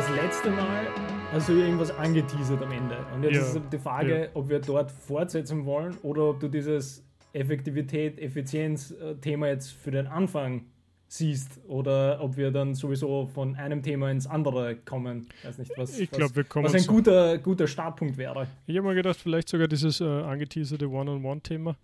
[0.00, 0.86] das letzte Mal
[1.30, 2.96] hast du irgendwas angeteasert am Ende.
[3.14, 4.28] Und jetzt Ja, ist die Frage, ja.
[4.32, 7.04] ob wir dort fortsetzen wollen oder ob du dieses
[7.34, 10.64] Effektivität, Effizienz-Thema jetzt für den Anfang
[11.06, 15.28] siehst oder ob wir dann sowieso von einem Thema ins andere kommen.
[15.42, 18.46] Weiß nicht, was, Ich was- glaube, wir kommen was ein guter, guter Startpunkt wäre.
[18.66, 21.76] Ich habe mir gedacht, vielleicht sogar dieses äh, angeteaserte One-on-One-Thema,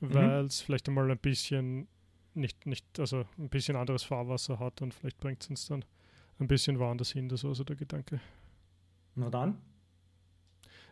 [0.00, 0.14] Mhm.
[0.14, 1.88] weil es vielleicht einmal ein bisschen
[2.34, 5.84] nicht, nicht, also ein bisschen anderes Fahrwasser hat und vielleicht bringt es uns dann
[6.38, 7.28] ein bisschen woanders hin.
[7.28, 8.20] Das war so der Gedanke.
[9.14, 9.60] Na dann.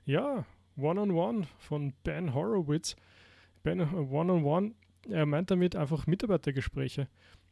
[0.04, 0.45] Ja,
[0.77, 2.96] One-on-One von Ben Horowitz.
[3.62, 4.74] Ben äh, One-on-One,
[5.09, 7.09] er meint damit einfach Mitarbeitergespräche.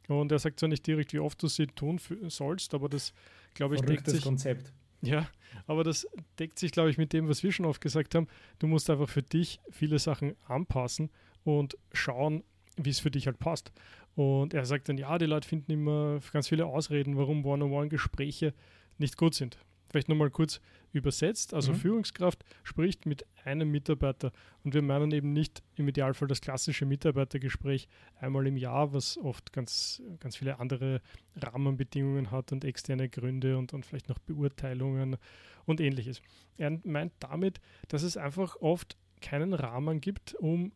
[0.08, 3.14] Und er sagt zwar nicht direkt, wie oft du sie tun sollst, aber das,
[3.54, 4.72] glaube ich, deckt Verrücktes sich, Konzept.
[5.00, 5.26] ja,
[5.66, 6.06] aber das
[6.38, 8.28] deckt sich, glaube ich, mit dem, was wir schon oft gesagt haben.
[8.58, 11.10] Du musst einfach für dich viele Sachen anpassen
[11.42, 12.44] und schauen,
[12.76, 13.72] wie es für dich halt passt.
[14.14, 18.54] Und er sagt dann, ja, die Leute finden immer ganz viele Ausreden, warum One-on-One-Gespräche
[18.98, 19.58] nicht gut sind.
[19.90, 20.60] Vielleicht nochmal kurz
[20.92, 21.54] übersetzt.
[21.54, 21.76] Also Mhm.
[21.76, 27.88] Führungskraft spricht mit einem Mitarbeiter und wir meinen eben nicht im Idealfall das klassische Mitarbeitergespräch
[28.20, 31.00] einmal im Jahr, was oft ganz, ganz viele andere
[31.36, 35.16] Rahmenbedingungen hat und externe Gründe und, und vielleicht noch Beurteilungen
[35.64, 36.22] und ähnliches.
[36.56, 40.72] Er meint damit, dass es einfach oft keinen Rahmen gibt, um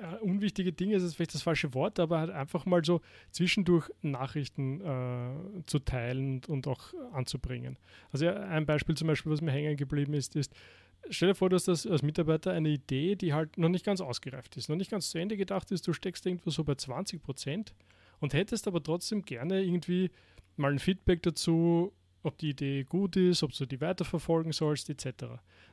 [0.00, 4.80] äh, unwichtige Dinge, ist vielleicht das falsche Wort, aber halt einfach mal so zwischendurch Nachrichten
[4.80, 7.76] äh, zu teilen und, und auch anzubringen.
[8.12, 10.54] Also ja, ein Beispiel zum Beispiel, was mir hängen geblieben ist, ist,
[11.08, 14.00] stell dir vor, du hast das als Mitarbeiter eine Idee, die halt noch nicht ganz
[14.00, 17.22] ausgereift ist, noch nicht ganz zu Ende gedacht ist, du steckst irgendwo so bei 20
[17.22, 17.74] Prozent
[18.20, 20.10] und hättest aber trotzdem gerne irgendwie
[20.56, 25.24] mal ein Feedback dazu, ob die Idee gut ist, ob du die weiterverfolgen sollst, etc.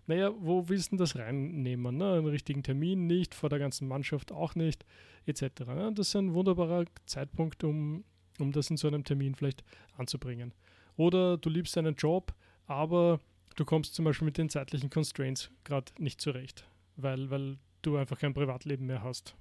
[0.07, 1.97] Naja, wo willst du denn das reinnehmen?
[1.97, 2.13] Ne?
[2.13, 4.85] Einen richtigen Termin nicht, vor der ganzen Mannschaft auch nicht,
[5.25, 5.65] etc.
[5.67, 5.91] Ne?
[5.93, 8.05] Das ist ein wunderbarer Zeitpunkt, um,
[8.39, 9.63] um das in so einem Termin vielleicht
[9.97, 10.53] anzubringen.
[10.95, 12.33] Oder du liebst deinen Job,
[12.67, 13.19] aber
[13.57, 16.65] du kommst zum Beispiel mit den zeitlichen Constraints gerade nicht zurecht,
[16.95, 19.35] weil, weil du einfach kein Privatleben mehr hast.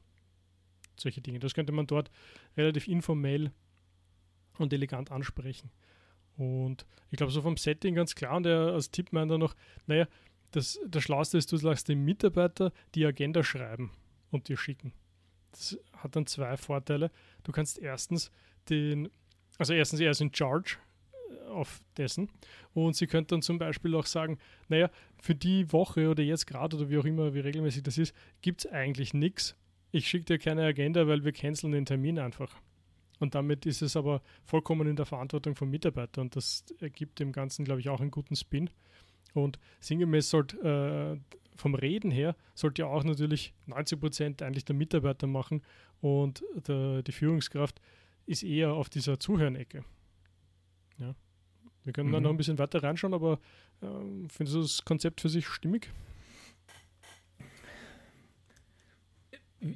[0.97, 1.39] Solche Dinge.
[1.39, 2.11] Das könnte man dort
[2.57, 3.53] relativ informell
[4.59, 5.71] und elegant ansprechen.
[6.37, 8.37] Und ich glaube, so vom Setting ganz klar.
[8.37, 9.55] Und er als Tipp meint er noch,
[9.87, 10.07] naja,
[10.57, 13.91] das, das Schlauste ist, du lässt dem Mitarbeiter die Agenda schreiben
[14.31, 14.95] und dir schicken.
[15.51, 17.11] Das hat dann zwei Vorteile.
[17.45, 18.31] Du kannst erstens
[18.71, 19.11] den,
[19.59, 20.79] also erstens, er ist in charge
[21.29, 22.31] äh, auf dessen.
[22.73, 24.91] Und sie könnte dann zum Beispiel auch sagen, naja,
[25.21, 28.65] für die Woche oder jetzt gerade oder wie auch immer, wie regelmäßig das ist, gibt
[28.65, 29.57] es eigentlich nichts.
[29.93, 32.55] Ich schicke dir keine Agenda, weil wir canceln den Termin einfach.
[33.19, 37.33] Und damit ist es aber vollkommen in der Verantwortung vom Mitarbeiter und das ergibt dem
[37.33, 38.71] Ganzen, glaube ich, auch einen guten Spin.
[39.37, 44.77] Und sinngemäß sollte äh, vom Reden her, sollte ja auch natürlich 90 Prozent eigentlich der
[44.77, 45.63] Mitarbeiter machen
[46.01, 47.81] und der, die Führungskraft
[48.27, 49.85] ist eher auf dieser Zuhörenecke.
[50.99, 51.15] Ja.
[51.85, 52.25] Wir können dann Mhm.
[52.25, 53.39] noch ein bisschen weiter reinschauen, aber
[53.83, 55.91] ähm, findest du das Konzept für sich stimmig?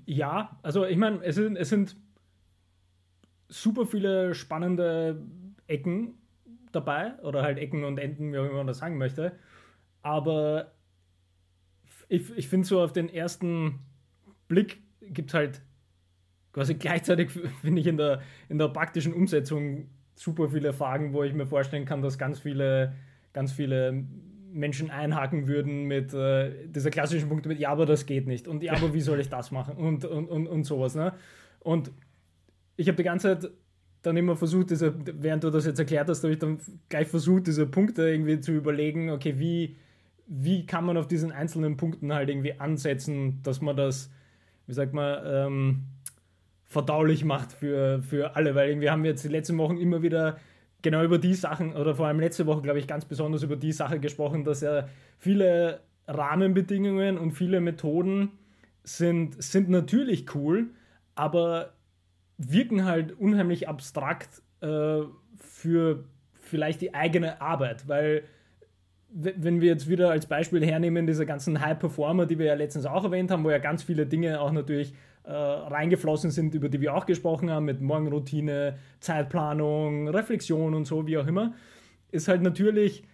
[0.06, 1.96] Ja, also ich meine, es sind, es sind
[3.48, 5.22] super viele spannende
[5.66, 6.14] Ecken
[6.72, 9.38] dabei oder halt Ecken und Enden, wie auch immer man das sagen möchte.
[10.02, 10.72] Aber
[12.08, 13.80] ich, ich finde so auf den ersten
[14.48, 15.62] Blick gibt es halt
[16.52, 17.30] quasi gleichzeitig,
[17.62, 21.84] finde ich, in der, in der praktischen Umsetzung super viele Fragen, wo ich mir vorstellen
[21.84, 22.94] kann, dass ganz viele,
[23.32, 24.04] ganz viele
[24.52, 28.62] Menschen einhaken würden mit äh, dieser klassischen Punkt mit, ja, aber das geht nicht und
[28.62, 30.94] ja, aber wie soll ich das machen und, und, und, und sowas.
[30.94, 31.14] Ne?
[31.60, 31.92] Und
[32.76, 33.52] ich habe die ganze Zeit
[34.02, 37.46] dann immer versucht, diese, während du das jetzt erklärt hast, habe ich dann gleich versucht,
[37.46, 39.76] diese Punkte irgendwie zu überlegen, okay, wie,
[40.32, 44.10] wie kann man auf diesen einzelnen Punkten halt irgendwie ansetzen, dass man das,
[44.68, 45.82] wie sagt man, ähm,
[46.64, 50.38] verdaulich macht für, für alle, weil wir haben jetzt die letzten Wochen immer wieder
[50.82, 53.72] genau über die Sachen, oder vor allem letzte Woche, glaube ich, ganz besonders über die
[53.72, 54.86] Sache gesprochen, dass ja
[55.18, 58.30] viele Rahmenbedingungen und viele Methoden
[58.84, 60.68] sind, sind natürlich cool,
[61.16, 61.72] aber
[62.38, 65.00] wirken halt unheimlich abstrakt äh,
[65.38, 66.04] für
[66.40, 68.22] vielleicht die eigene Arbeit, weil
[69.12, 72.86] wenn wir jetzt wieder als Beispiel hernehmen, diese ganzen High Performer, die wir ja letztens
[72.86, 76.80] auch erwähnt haben, wo ja ganz viele Dinge auch natürlich äh, reingeflossen sind, über die
[76.80, 81.54] wir auch gesprochen haben, mit Morgenroutine, Zeitplanung, Reflexion und so, wie auch immer,
[82.12, 83.04] ist halt natürlich,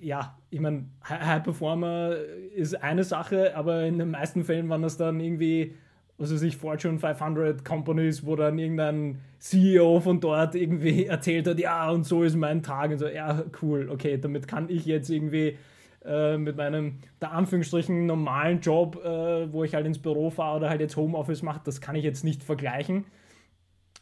[0.00, 2.16] ja, ich meine, High Performer
[2.54, 5.74] ist eine Sache, aber in den meisten Fällen waren das dann irgendwie
[6.18, 11.58] was weiß ich, Fortune 500 Companies, wo dann irgendein CEO von dort irgendwie erzählt hat,
[11.58, 15.10] ja, und so ist mein Tag und so, ja, cool, okay, damit kann ich jetzt
[15.10, 15.58] irgendwie
[16.04, 20.70] äh, mit meinem, der Anführungsstrichen, normalen Job, äh, wo ich halt ins Büro fahre oder
[20.70, 23.04] halt jetzt Homeoffice mache, das kann ich jetzt nicht vergleichen.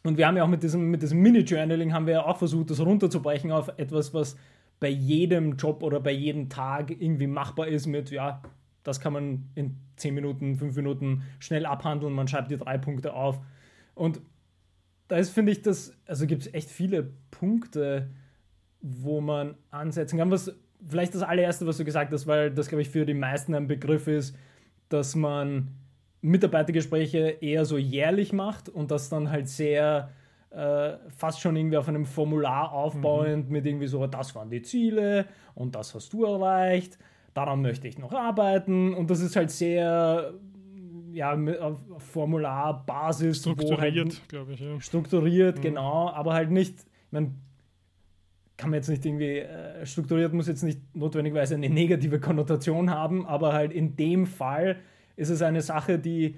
[0.03, 2.69] Und wir haben ja auch mit diesem, mit diesem Mini-Journaling haben wir ja auch versucht,
[2.69, 4.37] das runterzubrechen auf etwas, was
[4.79, 8.41] bei jedem Job oder bei jedem Tag irgendwie machbar ist mit, ja,
[8.85, 13.13] das kann man in 10 Minuten, 5 Minuten schnell abhandeln, man schreibt die drei Punkte
[13.13, 13.41] auf.
[13.95, 14.21] Und
[15.07, 18.09] da ist, finde ich, das, also gibt es echt viele Punkte,
[18.81, 20.31] wo man ansetzen kann.
[20.31, 20.55] Was
[20.87, 23.67] vielleicht das allererste, was du gesagt hast, weil das, glaube ich, für die meisten ein
[23.67, 24.37] Begriff ist,
[24.89, 25.71] dass man
[26.21, 30.11] Mitarbeitergespräche eher so jährlich macht und das dann halt sehr
[30.51, 33.51] äh, fast schon irgendwie auf einem Formular aufbauend mhm.
[33.51, 36.99] mit irgendwie so, das waren die Ziele und das hast du erreicht,
[37.35, 40.33] daran möchte ich noch arbeiten und das ist halt sehr
[41.11, 43.37] ja, auf Formularbasis.
[43.37, 44.59] Strukturiert, halt, glaube ich.
[44.59, 44.79] Ja.
[44.81, 45.61] Strukturiert, mhm.
[45.61, 47.31] genau, aber halt nicht, ich meine,
[48.57, 53.25] kann man jetzt nicht irgendwie, äh, strukturiert muss jetzt nicht notwendigerweise eine negative Konnotation haben,
[53.25, 54.77] aber halt in dem Fall
[55.17, 56.37] ist es eine Sache, die,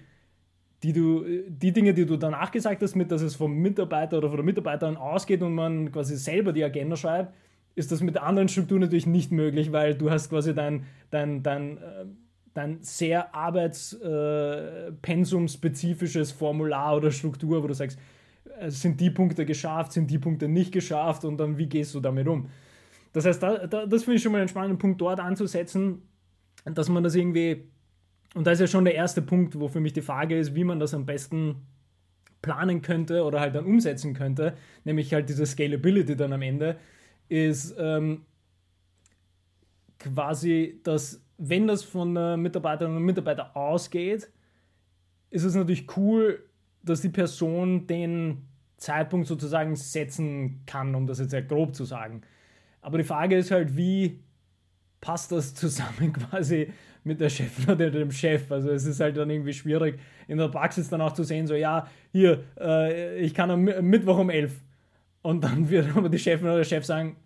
[0.84, 4.30] die du, die Dinge, die du danach gesagt hast, mit dass es vom Mitarbeiter oder
[4.30, 7.34] von der Mitarbeiterin ausgeht und man quasi selber die Agenda schreibt,
[7.78, 11.44] ist das mit der anderen Struktur natürlich nicht möglich, weil du hast quasi dein, dein,
[11.44, 12.06] dein, äh,
[12.56, 18.00] dein sehr arbeitspensumspezifisches Formular oder Struktur, wo du sagst,
[18.60, 22.00] äh, sind die Punkte geschafft, sind die Punkte nicht geschafft und dann wie gehst du
[22.00, 22.50] damit um.
[23.14, 26.02] Das heißt, da, da, das finde ich schon mal einen spannenden Punkt dort anzusetzen,
[26.66, 27.70] dass man das irgendwie,
[28.34, 30.64] und da ist ja schon der erste Punkt, wo für mich die Frage ist, wie
[30.64, 31.58] man das am besten
[32.42, 36.78] planen könnte oder halt dann umsetzen könnte, nämlich halt diese Scalability dann am Ende,
[37.30, 38.26] ist ähm,
[40.00, 44.30] quasi, dass wenn das von Mitarbeiterinnen und Mitarbeitern ausgeht,
[45.30, 46.44] ist es natürlich cool,
[46.84, 48.48] dass die Person den
[48.78, 52.22] Zeitpunkt sozusagen setzen kann, um das jetzt sehr grob zu sagen.
[52.82, 54.20] Aber die Frage ist halt, wie
[55.02, 56.72] passt das zusammen quasi
[57.04, 58.52] mit der Chefin oder dem Chef?
[58.52, 61.56] Also es ist halt dann irgendwie schwierig, in der Praxis dann auch zu sehen, so
[61.56, 64.62] ja, hier, äh, ich kann am Mittwoch um elf.
[65.28, 67.18] Und dann wird aber die Chefin oder der Chef sagen,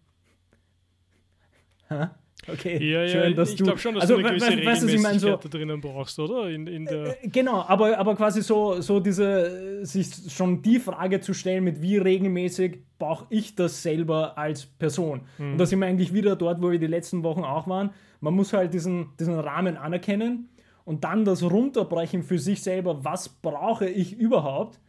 [1.87, 2.07] Hä?
[2.51, 3.63] Okay, ja, ja, schön, dass ich du...
[3.63, 6.49] Ich glaube schon, dass also, du eine gewisse weißt, ich mein, so, drinnen brauchst, oder?
[6.49, 11.19] In, in der äh, genau, aber, aber quasi so, so diese, sich schon die Frage
[11.19, 15.21] zu stellen, mit wie regelmäßig brauche ich das selber als Person.
[15.37, 15.51] Mhm.
[15.51, 17.91] Und da sind wir eigentlich wieder dort, wo wir die letzten Wochen auch waren.
[18.19, 20.49] Man muss halt diesen, diesen Rahmen anerkennen
[20.85, 24.79] und dann das runterbrechen für sich selber, was brauche ich überhaupt?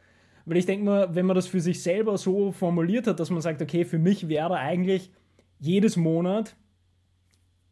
[0.44, 3.41] Weil ich denke mal, wenn man das für sich selber so formuliert hat, dass man
[3.41, 5.11] sagt, okay, für mich wäre eigentlich
[5.59, 6.56] jedes Monat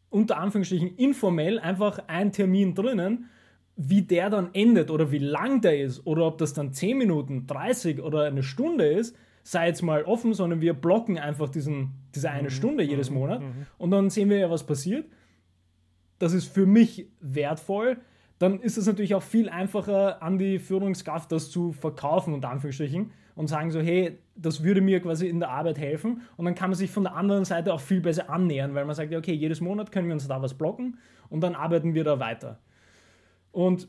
[0.09, 3.29] unter Anführungsstrichen informell einfach ein Termin drinnen,
[3.75, 7.47] wie der dann endet oder wie lang der ist oder ob das dann 10 Minuten,
[7.47, 12.29] 30 oder eine Stunde ist, sei jetzt mal offen, sondern wir blocken einfach diesen, diese
[12.29, 12.51] eine mhm.
[12.51, 13.17] Stunde jedes mhm.
[13.17, 13.65] Monat mhm.
[13.77, 15.05] und dann sehen wir ja, was passiert.
[16.19, 17.97] Das ist für mich wertvoll.
[18.41, 23.11] Dann ist es natürlich auch viel einfacher, an die Führungskraft das zu verkaufen, unter Anführungsstrichen,
[23.35, 26.23] und sagen so, hey, das würde mir quasi in der Arbeit helfen.
[26.37, 28.95] Und dann kann man sich von der anderen Seite auch viel besser annähern, weil man
[28.95, 30.97] sagt, okay, jedes Monat können wir uns da was blocken
[31.29, 32.57] und dann arbeiten wir da weiter.
[33.51, 33.87] Und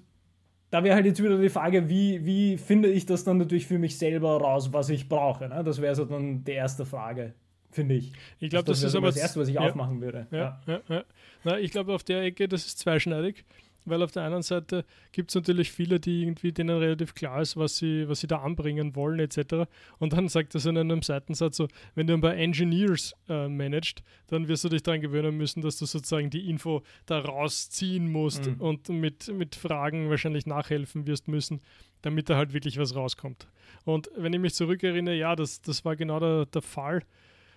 [0.69, 3.79] da wäre halt jetzt wieder die Frage, wie, wie finde ich das dann natürlich für
[3.79, 5.49] mich selber raus, was ich brauche.
[5.49, 5.65] Ne?
[5.65, 7.33] Das wäre so dann die erste Frage,
[7.71, 8.13] finde ich.
[8.39, 10.27] Ich glaube, das, das, ist aber das Erste, was ich ja, aufmachen würde.
[10.31, 10.81] Ja, ja.
[10.91, 11.05] ja,
[11.43, 13.47] Na, ich glaube, auf der Ecke, das ist zweischneidig
[13.85, 17.57] weil auf der einen Seite gibt es natürlich viele, die irgendwie denen relativ klar ist,
[17.57, 19.69] was sie, was sie da anbringen wollen, etc.
[19.99, 24.03] Und dann sagt das in einem Seitensatz so, wenn du ein paar Engineers äh, managst,
[24.29, 28.47] dann wirst du dich daran gewöhnen müssen, dass du sozusagen die Info da rausziehen musst
[28.47, 28.61] mhm.
[28.61, 31.61] und mit, mit Fragen wahrscheinlich nachhelfen wirst müssen,
[32.03, 33.47] damit da halt wirklich was rauskommt.
[33.85, 37.03] Und wenn ich mich zurückerinnere, ja, das, das war genau der, der Fall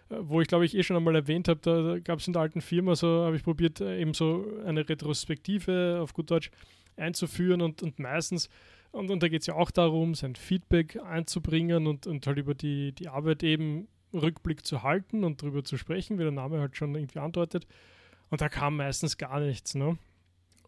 [0.09, 2.61] wo ich glaube ich eh schon einmal erwähnt habe, da gab es in der alten
[2.61, 6.51] Firma so, habe ich probiert, äh, eben so eine Retrospektive auf gut Deutsch
[6.97, 8.49] einzuführen und, und meistens,
[8.91, 12.53] und, und da geht es ja auch darum, sein Feedback einzubringen und, und halt über
[12.53, 16.77] die, die Arbeit eben Rückblick zu halten und darüber zu sprechen, wie der Name halt
[16.77, 17.67] schon irgendwie andeutet.
[18.29, 19.75] Und da kam meistens gar nichts.
[19.75, 19.97] Ne?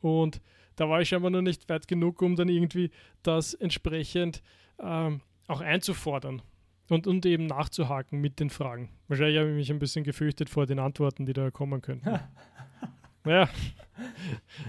[0.01, 0.41] Und
[0.75, 2.91] da war ich aber noch nicht weit genug, um dann irgendwie
[3.24, 4.44] das entsprechend
[4.79, 6.41] ähm, auch einzufordern.
[6.89, 8.89] Und, und eben nachzuhaken mit den Fragen.
[9.08, 12.08] Wahrscheinlich habe ich mich ein bisschen gefürchtet vor den Antworten, die da kommen könnten.
[13.25, 13.50] ja.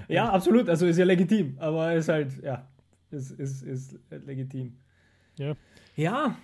[0.08, 0.68] Ja, absolut.
[0.68, 1.56] Also ist ja legitim.
[1.58, 2.66] Aber ist halt, ja,
[3.10, 4.76] ist, ist, ist legitim.
[5.38, 5.54] Ja.
[5.94, 6.37] Ja.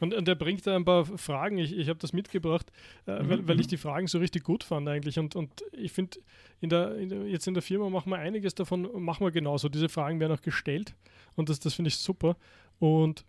[0.00, 1.58] Und, und er bringt da ein paar Fragen.
[1.58, 2.72] Ich, ich habe das mitgebracht,
[3.06, 3.28] äh, mhm.
[3.28, 3.70] weil, weil ich mhm.
[3.70, 5.18] die Fragen so richtig gut fand eigentlich.
[5.18, 6.18] Und, und ich finde,
[6.60, 9.68] in der, in der, jetzt in der Firma machen wir einiges davon, machen wir genauso.
[9.68, 10.94] Diese Fragen werden auch gestellt.
[11.36, 12.36] Und das, das finde ich super.
[12.80, 13.24] Und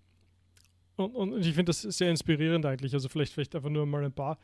[0.95, 2.93] und, und ich finde das sehr inspirierend eigentlich.
[2.93, 4.37] Also vielleicht, vielleicht einfach nur mal ein paar.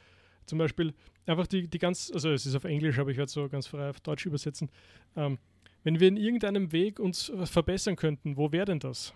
[0.45, 0.93] Zum Beispiel
[1.25, 3.67] einfach die, die ganz, also es ist auf Englisch, aber ich werde es so ganz
[3.67, 4.69] frei auf Deutsch übersetzen.
[5.15, 5.37] Ähm,
[5.83, 9.13] wenn wir in irgendeinem Weg uns verbessern könnten, wo wäre denn das?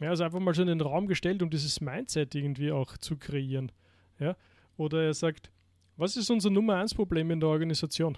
[0.00, 3.16] Ja, also einfach mal so in den Raum gestellt, um dieses Mindset irgendwie auch zu
[3.16, 3.72] kreieren.
[4.18, 4.36] Ja?
[4.76, 5.50] Oder er sagt,
[5.96, 8.16] was ist unser Nummer eins Problem in der Organisation?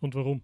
[0.00, 0.42] Und warum?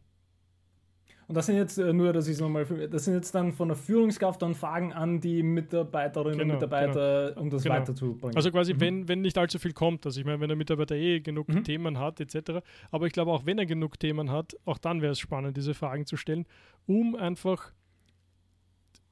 [1.30, 3.68] Und das sind jetzt äh, nur, dass ich es nochmal, das sind jetzt dann von
[3.68, 7.42] der Führungskraft dann Fragen an die Mitarbeiterinnen genau, und Mitarbeiter, genau.
[7.42, 7.76] um das genau.
[7.76, 8.34] weiterzubringen.
[8.34, 8.80] Also quasi, mhm.
[8.80, 11.62] wenn, wenn nicht allzu viel kommt, also ich meine, wenn der Mitarbeiter eh genug mhm.
[11.62, 12.66] Themen hat, etc.
[12.90, 15.72] Aber ich glaube auch, wenn er genug Themen hat, auch dann wäre es spannend, diese
[15.72, 16.46] Fragen zu stellen,
[16.88, 17.70] um einfach,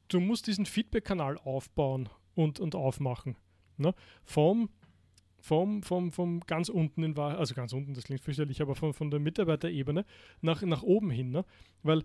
[0.08, 3.36] du musst diesen Feedback-Kanal aufbauen und, und aufmachen.
[3.76, 3.94] Ne?
[4.24, 4.70] Vom
[5.48, 8.92] vom, vom, vom ganz unten in Wahrheit, also ganz unten, das klingt fürchterlich, aber von,
[8.92, 10.04] von der Mitarbeiterebene
[10.42, 11.30] nach, nach oben hin.
[11.30, 11.44] Ne?
[11.82, 12.04] Weil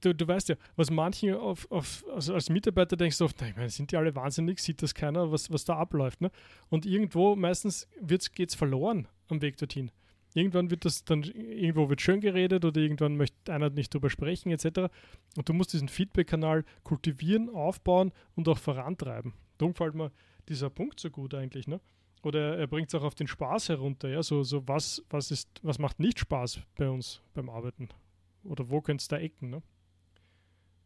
[0.00, 3.54] du, du weißt ja, was manche auf, auf, also als Mitarbeiter denkst du oft, ich
[3.54, 6.22] meine, sind die alle wahnsinnig, sieht das keiner, was, was da abläuft.
[6.22, 6.30] Ne?
[6.70, 9.90] Und irgendwo meistens geht es verloren am Weg dorthin.
[10.32, 14.52] Irgendwann wird das dann, irgendwo wird schön geredet oder irgendwann möchte einer nicht drüber sprechen,
[14.52, 14.88] etc.
[15.36, 19.34] Und du musst diesen Feedback-Kanal kultivieren, aufbauen und auch vorantreiben.
[19.58, 20.12] Darum gefällt mir
[20.50, 21.80] dieser Punkt so gut eigentlich, ne?
[22.22, 25.48] Oder er bringt es auch auf den Spaß herunter, ja, so, so was, was ist,
[25.62, 27.88] was macht nicht Spaß bei uns beim Arbeiten?
[28.44, 29.62] Oder wo könnte es da ecken, ne?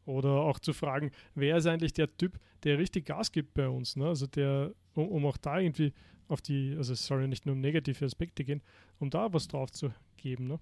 [0.07, 3.97] Oder auch zu fragen, wer ist eigentlich der Typ, der richtig Gas gibt bei uns,
[3.97, 4.07] ne?
[4.07, 5.93] Also der, um, um auch da irgendwie
[6.29, 8.63] auf die, also es soll ja nicht nur um negative Aspekte gehen,
[8.99, 10.61] um da was drauf zu geben, ne?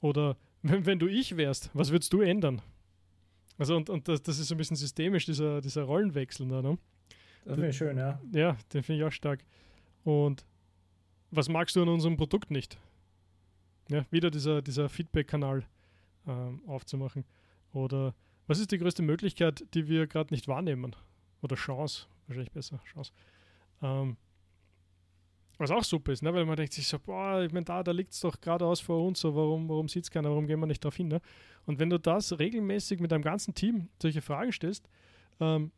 [0.00, 2.60] Oder wenn, wenn du ich wärst, was würdest du ändern?
[3.58, 6.78] Also und, und das, das ist so ein bisschen systemisch, dieser, dieser Rollenwechsel da, ne?
[7.46, 8.20] Das finde ich schön, ja.
[8.32, 9.44] Ja, den finde ich auch stark.
[10.02, 10.44] Und
[11.30, 12.76] was magst du an unserem Produkt nicht?
[13.88, 15.64] Ja, wieder dieser, dieser Feedback-Kanal
[16.26, 17.24] ähm, aufzumachen.
[17.72, 18.14] Oder
[18.48, 20.96] was ist die größte Möglichkeit, die wir gerade nicht wahrnehmen?
[21.40, 23.12] Oder Chance, wahrscheinlich besser, Chance.
[23.80, 24.16] Ähm,
[25.56, 26.34] was auch super ist, ne?
[26.34, 29.06] weil man denkt sich so, boah, ich meine, da, da liegt es doch geradeaus vor
[29.06, 31.08] uns, so warum, warum sieht es keiner, warum gehen wir nicht darauf hin?
[31.08, 31.20] Ne?
[31.64, 34.88] Und wenn du das regelmäßig mit deinem ganzen Team solche Fragen stellst,
[35.38, 35.70] ähm,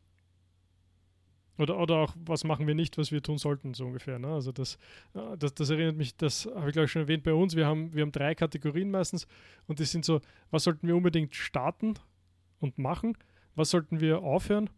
[1.59, 4.17] oder, oder auch, was machen wir nicht, was wir tun sollten, so ungefähr.
[4.17, 4.29] Ne?
[4.29, 4.77] Also das,
[5.13, 7.67] äh, das, das erinnert mich, das habe ich glaube ich schon erwähnt bei uns, wir
[7.67, 9.27] haben, wir haben drei Kategorien meistens
[9.67, 11.95] und die sind so, was sollten wir unbedingt starten
[12.59, 13.17] und machen,
[13.55, 14.69] was sollten wir aufhören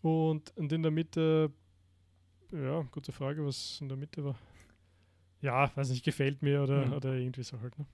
[0.00, 1.50] und, und in der Mitte,
[2.52, 4.38] ja, gute Frage, was in der Mitte war.
[5.40, 6.92] Ja, weiß nicht, gefällt mir oder, mhm.
[6.92, 7.78] oder irgendwie so halt.
[7.78, 7.86] Ne?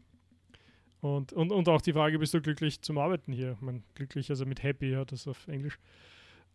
[1.01, 3.53] Und, und, und auch die Frage, bist du glücklich zum Arbeiten hier?
[3.53, 5.79] Ich meine, glücklich, also mit happy, ja, das auf Englisch.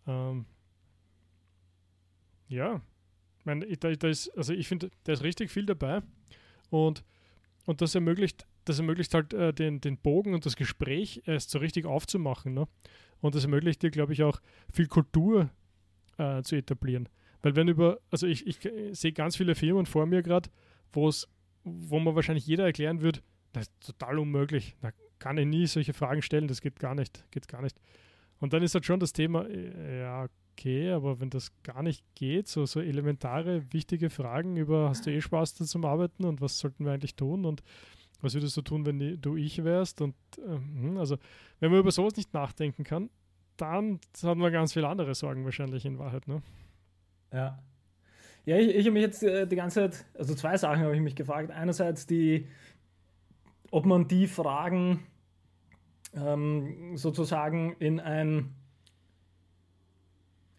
[0.07, 0.45] Ähm,
[2.49, 2.81] ja,
[3.37, 6.01] ich meine, da, da ist, also ich finde, da ist richtig viel dabei
[6.69, 7.03] und,
[7.65, 11.59] und das ermöglicht, das ermöglicht halt äh, den, den Bogen und das Gespräch erst so
[11.59, 12.53] richtig aufzumachen.
[12.53, 12.67] Ne?
[13.21, 14.41] Und das ermöglicht dir, glaube ich, auch
[14.73, 15.49] viel Kultur
[16.17, 17.07] äh, zu etablieren.
[17.41, 18.59] Weil wenn über, also ich, ich
[18.91, 20.49] sehe ganz viele Firmen vor mir gerade,
[20.91, 21.27] wo es,
[21.63, 23.21] wo man wahrscheinlich jeder erklären würde,
[23.53, 24.75] das ist total unmöglich.
[24.81, 27.79] Da kann ich nie solche Fragen stellen, das geht gar nicht, geht gar nicht.
[28.39, 30.27] Und dann ist halt schon das Thema, äh, ja,
[30.59, 35.11] okay, aber wenn das gar nicht geht, so, so elementare, wichtige Fragen über, hast du
[35.11, 37.63] eh Spaß da zum Arbeiten und was sollten wir eigentlich tun und
[38.21, 40.01] was würdest du tun, wenn du ich wärst?
[40.01, 41.17] Und äh, also,
[41.61, 43.09] wenn man über sowas nicht nachdenken kann,
[43.55, 46.41] dann hat man ganz viele andere Sorgen wahrscheinlich in Wahrheit, ne?
[47.31, 47.63] Ja.
[48.45, 51.01] Ja, ich, ich habe mich jetzt äh, die ganze Zeit, also zwei Sachen habe ich
[51.01, 51.51] mich gefragt.
[51.51, 52.47] Einerseits die,
[53.71, 55.05] ob man die Fragen
[56.13, 58.53] ähm, sozusagen in ein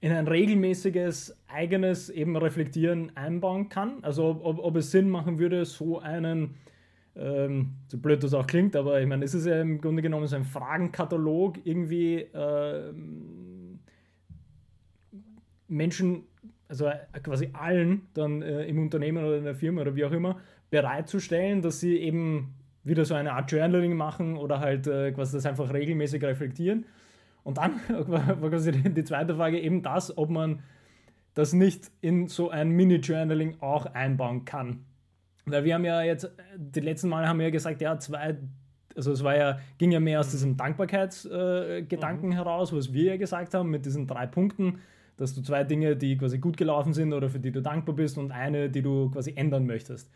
[0.01, 3.99] in ein regelmäßiges eigenes eben Reflektieren einbauen kann.
[4.03, 6.55] Also ob, ob es Sinn machen würde, so einen,
[7.17, 10.27] ähm, so blöd das auch klingt, aber ich meine, es ist ja im Grunde genommen
[10.27, 12.93] so ein Fragenkatalog, irgendwie äh,
[15.69, 16.25] Menschen,
[16.67, 16.91] also
[17.23, 20.41] quasi allen dann äh, im Unternehmen oder in der Firma oder wie auch immer,
[20.71, 22.55] bereitzustellen, dass sie eben
[22.85, 26.87] wieder so eine Art Journaling machen oder halt äh, quasi das einfach regelmäßig reflektieren
[27.43, 30.63] und dann war quasi die zweite Frage eben das, ob man
[31.35, 34.85] das nicht in so ein Mini-Journaling auch einbauen kann.
[35.47, 38.37] Weil wir haben ja jetzt, die letzten Male haben wir ja gesagt, ja, zwei,
[38.97, 42.37] also es war ja, ging ja mehr aus diesem Dankbarkeitsgedanken äh, mhm.
[42.37, 44.81] heraus, was wir ja gesagt haben, mit diesen drei Punkten,
[45.17, 48.19] dass du zwei Dinge, die quasi gut gelaufen sind oder für die du dankbar bist
[48.19, 50.11] und eine, die du quasi ändern möchtest.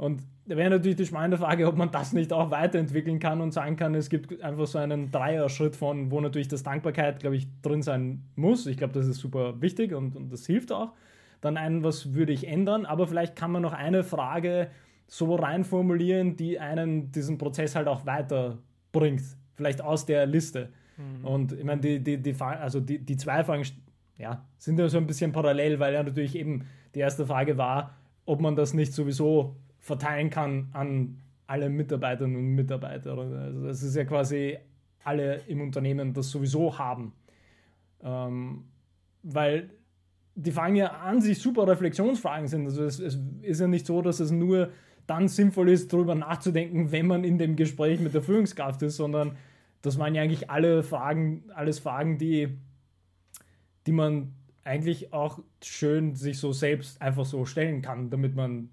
[0.00, 3.52] Und da wäre natürlich die spannende Frage, ob man das nicht auch weiterentwickeln kann und
[3.52, 7.46] sagen kann, es gibt einfach so einen Dreier-Schritt von, wo natürlich das Dankbarkeit, glaube ich,
[7.60, 8.66] drin sein muss.
[8.66, 10.94] Ich glaube, das ist super wichtig und, und das hilft auch.
[11.42, 14.70] Dann einen, was würde ich ändern, aber vielleicht kann man noch eine Frage
[15.06, 19.22] so reinformulieren, die einen diesen Prozess halt auch weiterbringt.
[19.54, 20.70] Vielleicht aus der Liste.
[20.96, 21.26] Mhm.
[21.26, 23.66] Und ich meine, die, die, die, also die, die zwei Fragen
[24.16, 26.64] ja, sind ja so ein bisschen parallel, weil ja natürlich eben
[26.94, 32.54] die erste Frage war, ob man das nicht sowieso verteilen kann an alle Mitarbeiterinnen und
[32.54, 33.16] Mitarbeiter.
[33.18, 34.56] Also das ist ja quasi
[35.02, 37.12] alle im Unternehmen das sowieso haben.
[38.02, 38.64] Ähm,
[39.22, 39.70] weil
[40.34, 42.66] die Fragen ja an sich super Reflexionsfragen sind.
[42.66, 44.70] Also es, es, ist ja nicht so, dass es nur
[45.06, 49.36] dann sinnvoll ist, darüber nachzudenken, wenn man in dem Gespräch mit der Führungskraft ist, sondern
[49.82, 52.56] das waren ja eigentlich alle Fragen, alles Fragen, die,
[53.86, 58.68] die man eigentlich auch schön sich so selbst einfach so stellen kann, damit man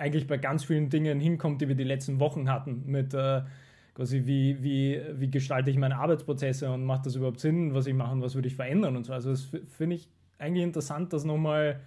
[0.00, 3.42] eigentlich bei ganz vielen Dingen hinkommt, die wir die letzten Wochen hatten, mit äh,
[3.94, 7.94] quasi wie, wie, wie gestalte ich meine Arbeitsprozesse und macht das überhaupt Sinn, was ich
[7.94, 9.12] mache und was würde ich verändern und so.
[9.12, 11.80] Also das finde ich eigentlich interessant, das nochmal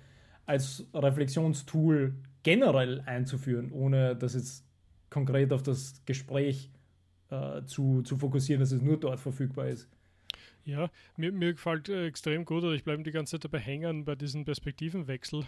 [0.46, 4.63] als Reflexionstool generell einzuführen, ohne das jetzt
[5.10, 6.70] konkret auf das Gespräch
[7.32, 9.89] äh, zu, zu fokussieren, dass es nur dort verfügbar ist.
[10.65, 14.05] Ja, mir, mir gefällt äh, extrem gut, oder ich bleibe die ganze Zeit dabei hängen
[14.05, 15.46] bei diesem Perspektivenwechsel,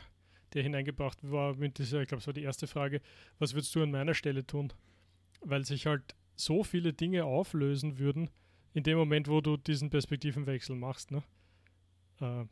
[0.53, 3.01] der hineingebracht war mit dieser, ich glaube, es war die erste Frage,
[3.39, 4.71] was würdest du an meiner Stelle tun?
[5.41, 8.29] Weil sich halt so viele Dinge auflösen würden,
[8.73, 11.11] in dem Moment, wo du diesen Perspektivenwechsel machst.
[11.11, 11.23] Ne?
[12.19, 12.45] Äh,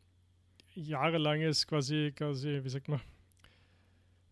[0.73, 3.01] jahrelanges quasi, quasi, wie sagt man,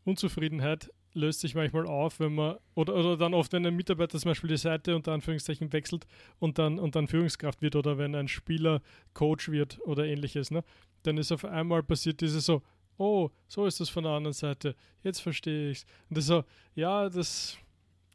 [0.06, 4.32] Unzufriedenheit löst sich manchmal auf, wenn man, oder, oder dann oft, wenn ein Mitarbeiter zum
[4.32, 6.08] Beispiel die Seite unter Anführungszeichen wechselt
[6.40, 8.82] und dann, und dann Führungskraft wird oder wenn ein Spieler
[9.14, 10.64] Coach wird oder ähnliches, ne,
[11.04, 12.62] dann ist auf einmal passiert diese so,
[13.02, 15.86] oh, so ist das von der anderen Seite, jetzt verstehe ich's.
[16.10, 16.44] Und das so,
[16.76, 17.58] ja, das,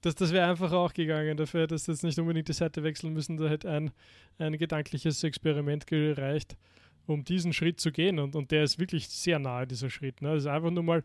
[0.00, 3.12] das, das wäre einfach auch gegangen, dafür hätte es jetzt nicht unbedingt die Seite wechseln
[3.12, 3.90] müssen, da hätte ein,
[4.38, 6.56] ein gedankliches Experiment gereicht,
[7.06, 10.22] um diesen Schritt zu gehen und, und der ist wirklich sehr nahe, dieser Schritt.
[10.22, 10.30] Ne?
[10.30, 11.04] Also einfach nur mal,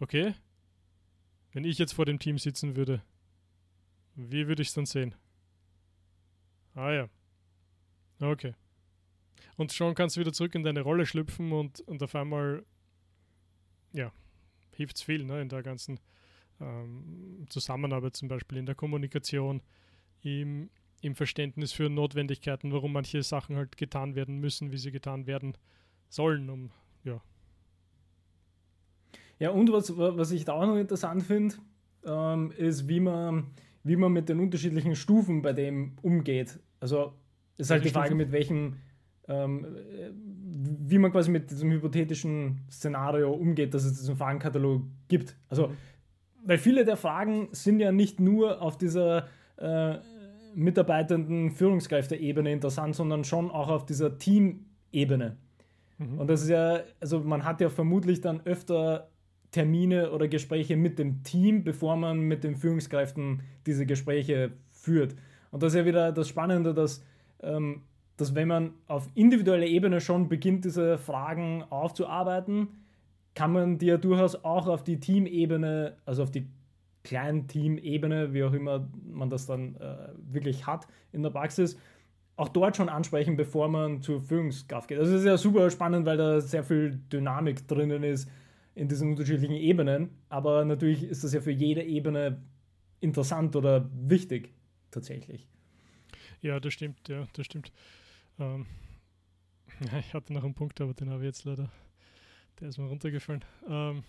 [0.00, 0.34] okay,
[1.52, 3.02] wenn ich jetzt vor dem Team sitzen würde,
[4.14, 5.14] wie würde ich es dann sehen?
[6.74, 7.08] Ah ja.
[8.20, 8.54] Okay.
[9.56, 12.64] Und schon kannst du wieder zurück in deine Rolle schlüpfen und, und auf einmal,
[13.92, 14.12] ja,
[14.72, 16.00] hilft es viel ne, in der ganzen
[16.60, 19.62] ähm, Zusammenarbeit zum Beispiel, in der Kommunikation,
[20.22, 25.26] im, im Verständnis für Notwendigkeiten, warum manche Sachen halt getan werden müssen, wie sie getan
[25.26, 25.56] werden
[26.08, 26.70] sollen, um
[27.04, 27.20] ja,
[29.38, 31.54] ja, und was, was ich da auch noch interessant finde,
[32.04, 33.48] ähm, ist, wie man,
[33.84, 36.58] wie man mit den unterschiedlichen Stufen bei dem umgeht.
[36.80, 37.12] Also
[37.56, 38.76] ist halt die Frage, mit welchem,
[39.28, 39.66] ähm,
[40.60, 45.36] wie man quasi mit diesem hypothetischen Szenario umgeht, dass es diesen Fragenkatalog gibt.
[45.48, 45.72] Also, mhm.
[46.44, 49.98] weil viele der Fragen sind ja nicht nur auf dieser äh,
[50.54, 55.36] mitarbeitenden Führungskräfte-Ebene interessant, sondern schon auch auf dieser Team-Ebene.
[55.98, 56.18] Mhm.
[56.18, 59.08] Und das ist ja, also man hat ja vermutlich dann öfter
[59.50, 65.14] Termine oder Gespräche mit dem Team, bevor man mit den Führungskräften diese Gespräche führt.
[65.50, 67.04] Und das ist ja wieder das Spannende, dass,
[67.42, 67.82] ähm,
[68.18, 72.68] dass wenn man auf individueller Ebene schon beginnt, diese Fragen aufzuarbeiten,
[73.34, 76.48] kann man die ja durchaus auch auf die Teamebene, also auf die
[77.04, 81.78] kleinen Teamebene, wie auch immer man das dann äh, wirklich hat in der Praxis,
[82.36, 84.98] auch dort schon ansprechen, bevor man zur Führungskraft geht.
[84.98, 88.28] Also das ist ja super spannend, weil da sehr viel Dynamik drinnen ist
[88.74, 90.10] in diesen unterschiedlichen Ebenen.
[90.28, 92.42] Aber natürlich ist das ja für jede Ebene
[93.00, 94.52] interessant oder wichtig,
[94.90, 95.48] tatsächlich.
[96.42, 97.72] Ja, das stimmt, ja, das stimmt.
[98.38, 98.66] Ähm,
[100.00, 101.70] ich hatte noch einen Punkt, aber den habe ich jetzt leider,
[102.60, 103.44] der ist mir runtergefallen.
[103.68, 104.04] Ähm,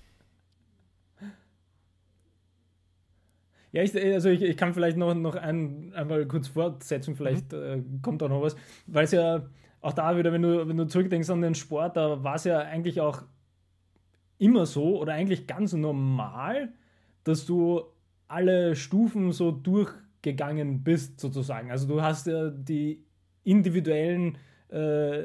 [3.71, 7.59] Ja, ich, also ich, ich kann vielleicht noch, noch ein, einmal kurz fortsetzen, vielleicht mhm.
[7.59, 8.55] äh, kommt da noch was,
[8.87, 9.43] weil es ja
[9.81, 12.59] auch da wieder, wenn du, wenn du zurückdenkst an den Sport, da war es ja
[12.59, 13.23] eigentlich auch
[14.39, 16.73] immer so oder eigentlich ganz normal,
[17.23, 17.83] dass du
[18.27, 21.71] alle Stufen so durchgegangen bist, sozusagen.
[21.71, 23.05] Also du hast ja die
[23.43, 24.37] individuellen
[24.69, 25.19] äh,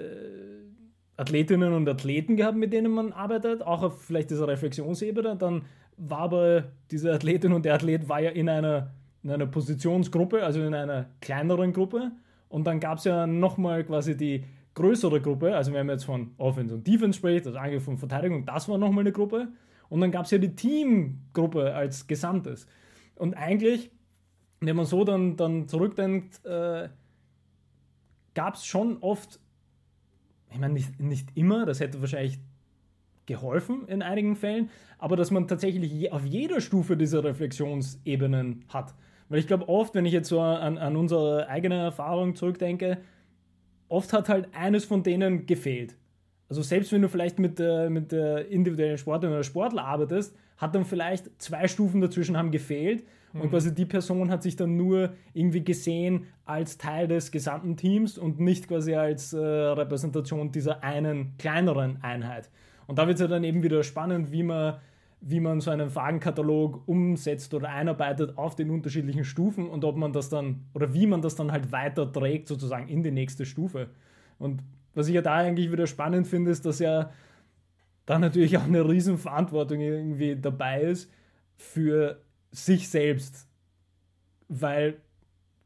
[1.17, 5.37] Athletinnen und Athleten gehabt, mit denen man arbeitet, auch auf vielleicht dieser Reflexionsebene.
[5.37, 5.63] Dann
[5.97, 8.91] war aber diese Athletin und der Athlet war ja in einer,
[9.23, 12.13] in einer Positionsgruppe, also in einer kleineren Gruppe.
[12.49, 16.33] Und dann gab es ja nochmal quasi die größere Gruppe, also wenn man jetzt von
[16.37, 19.49] Offense und Defense spricht, also Angriff und Verteidigung, das war nochmal eine Gruppe.
[19.89, 22.67] Und dann gab es ja die Teamgruppe als Gesamtes.
[23.15, 23.93] Und eigentlich,
[24.61, 26.89] wenn man so dann, dann zurückdenkt, äh,
[28.35, 29.41] gab es schon oft,
[30.51, 32.39] ich meine, nicht, nicht immer, das hätte wahrscheinlich
[33.27, 38.95] geholfen in einigen Fällen, aber dass man tatsächlich je, auf jeder Stufe diese Reflexionsebenen hat.
[39.29, 42.99] Weil ich glaube, oft, wenn ich jetzt so an, an unsere eigene Erfahrung zurückdenke,
[43.89, 45.97] oft hat halt eines von denen gefehlt.
[46.49, 50.75] Also selbst wenn du vielleicht mit, äh, mit der individuellen Sportlerin oder Sportler arbeitest, hat
[50.75, 53.43] dann vielleicht zwei Stufen dazwischen haben gefehlt mhm.
[53.43, 58.17] und quasi die Person hat sich dann nur irgendwie gesehen als Teil des gesamten Teams
[58.17, 62.51] und nicht quasi als äh, Repräsentation dieser einen kleineren Einheit.
[62.87, 64.79] Und da wird es ja dann eben wieder spannend, wie man,
[65.21, 70.13] wie man so einen Fragenkatalog umsetzt oder einarbeitet auf den unterschiedlichen Stufen und ob man
[70.13, 73.89] das dann oder wie man das dann halt weiter trägt, sozusagen in die nächste Stufe.
[74.39, 74.63] Und
[74.95, 77.11] was ich ja da eigentlich wieder spannend finde, ist, dass ja
[78.07, 81.11] da natürlich auch eine Riesenverantwortung irgendwie dabei ist
[81.57, 82.21] für
[82.55, 83.47] sich selbst.
[84.49, 84.99] Weil,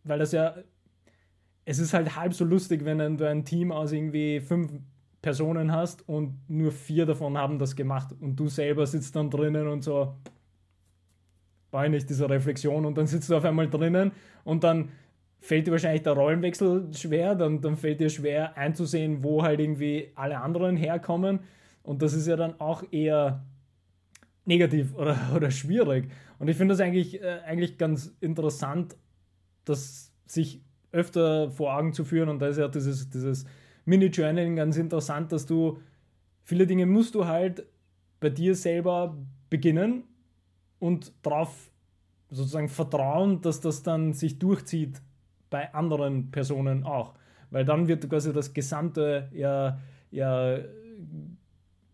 [0.04, 0.56] weil das ja,
[1.64, 4.72] es ist halt halb so lustig, wenn du ein Team aus irgendwie fünf
[5.20, 9.66] Personen hast und nur vier davon haben das gemacht und du selber sitzt dann drinnen
[9.68, 10.14] und so,
[11.70, 14.12] war ich nicht diese Reflexion und dann sitzt du auf einmal drinnen
[14.44, 14.90] und dann
[15.40, 20.12] fällt dir wahrscheinlich der Rollenwechsel schwer, dann, dann fällt dir schwer einzusehen, wo halt irgendwie
[20.14, 21.40] alle anderen herkommen
[21.82, 23.44] und das ist ja dann auch eher
[24.48, 26.10] negativ oder, oder schwierig.
[26.40, 28.96] Und ich finde das eigentlich, äh, eigentlich ganz interessant,
[29.64, 33.44] das sich öfter vor Augen zu führen und da ist ja dieses, dieses
[33.84, 35.78] Mini-Journaling ganz interessant, dass du
[36.42, 37.66] viele Dinge musst du halt
[38.20, 39.16] bei dir selber
[39.50, 40.04] beginnen
[40.78, 41.70] und darauf
[42.30, 45.02] sozusagen vertrauen, dass das dann sich durchzieht
[45.50, 47.14] bei anderen Personen auch.
[47.50, 49.78] Weil dann wird quasi das Gesamte ja,
[50.10, 50.58] ja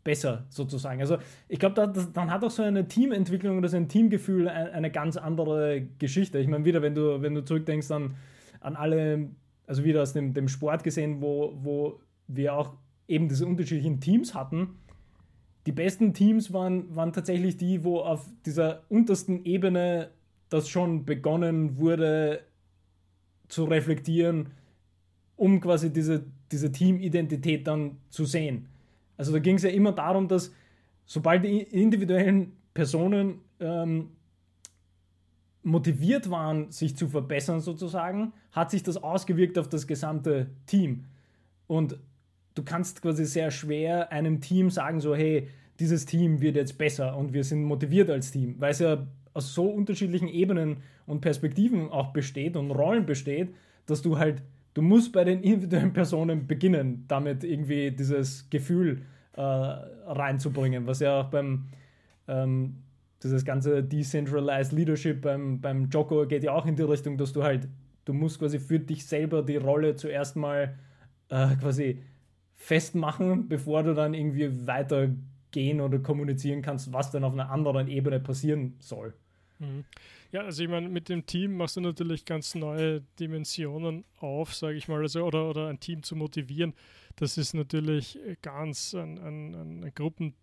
[0.05, 1.01] besser sozusagen.
[1.01, 1.17] Also
[1.49, 4.91] ich glaube, da, dann hat auch so eine Teamentwicklung oder so ein Teamgefühl eine, eine
[4.91, 6.39] ganz andere Geschichte.
[6.39, 8.15] Ich meine, wieder, wenn du, wenn du zurückdenkst an,
[8.61, 9.31] an alle
[9.67, 12.75] also wieder aus dem, dem Sport gesehen, wo, wo wir auch
[13.09, 14.79] eben diese unterschiedlichen Teams hatten.
[15.67, 20.11] Die besten Teams waren, waren tatsächlich die, wo auf dieser untersten Ebene
[20.51, 22.43] das schon begonnen wurde
[23.49, 24.51] zu reflektieren,
[25.37, 28.69] um quasi diese, diese Teamidentität dann zu sehen.
[29.17, 30.53] Also da ging es ja immer darum, dass
[31.07, 34.11] sobald die individuellen Personen ähm,
[35.63, 41.05] motiviert waren, sich zu verbessern sozusagen, hat sich das ausgewirkt auf das gesamte Team.
[41.67, 41.99] Und
[42.55, 45.49] du kannst quasi sehr schwer einem Team sagen, so hey,
[45.81, 49.55] dieses Team wird jetzt besser und wir sind motiviert als Team, weil es ja aus
[49.55, 53.53] so unterschiedlichen Ebenen und Perspektiven auch besteht und Rollen besteht,
[53.87, 54.43] dass du halt,
[54.75, 61.21] du musst bei den individuellen Personen beginnen, damit irgendwie dieses Gefühl äh, reinzubringen, was ja
[61.21, 61.67] auch beim
[62.29, 62.77] ähm,
[63.23, 67.43] dieses ganze Decentralized Leadership beim, beim Joko geht ja auch in die Richtung, dass du
[67.43, 67.69] halt,
[68.05, 70.79] du musst quasi für dich selber die Rolle zuerst mal
[71.31, 72.03] äh, quasi
[72.55, 78.21] festmachen, bevor du dann irgendwie weitergehen oder kommunizieren kannst, was dann auf einer anderen Ebene
[78.21, 79.15] passieren soll.
[79.65, 79.85] Mhm.
[80.33, 84.77] Ja, also ich meine, mit dem Team machst du natürlich ganz neue Dimensionen auf, sage
[84.77, 86.75] ich mal, also, oder, oder ein Team zu motivieren.
[87.17, 90.35] Das ist natürlich ganz ein, ein, ein Gruppen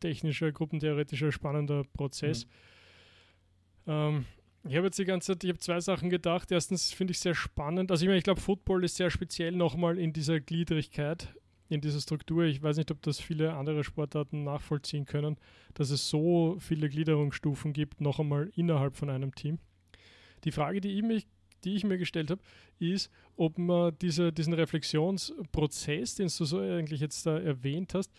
[0.00, 2.46] technischer, gruppentheoretischer, spannender Prozess.
[3.86, 3.92] Mhm.
[3.92, 4.26] Ähm,
[4.66, 6.50] ich habe jetzt die ganze Zeit, ich habe zwei Sachen gedacht.
[6.50, 7.90] Erstens finde ich sehr spannend.
[7.90, 11.34] Also ich meine, ich glaube, Football ist sehr speziell nochmal in dieser Gliedrigkeit,
[11.68, 12.44] in dieser Struktur.
[12.44, 15.36] Ich weiß nicht, ob das viele andere Sportarten nachvollziehen können,
[15.74, 19.58] dass es so viele Gliederungsstufen gibt, noch einmal innerhalb von einem Team.
[20.44, 21.26] Die Frage, die ich, mich,
[21.64, 22.42] die ich mir gestellt habe,
[22.78, 28.10] ist, ob man diese, diesen Reflexionsprozess, den du so eigentlich jetzt da erwähnt hast,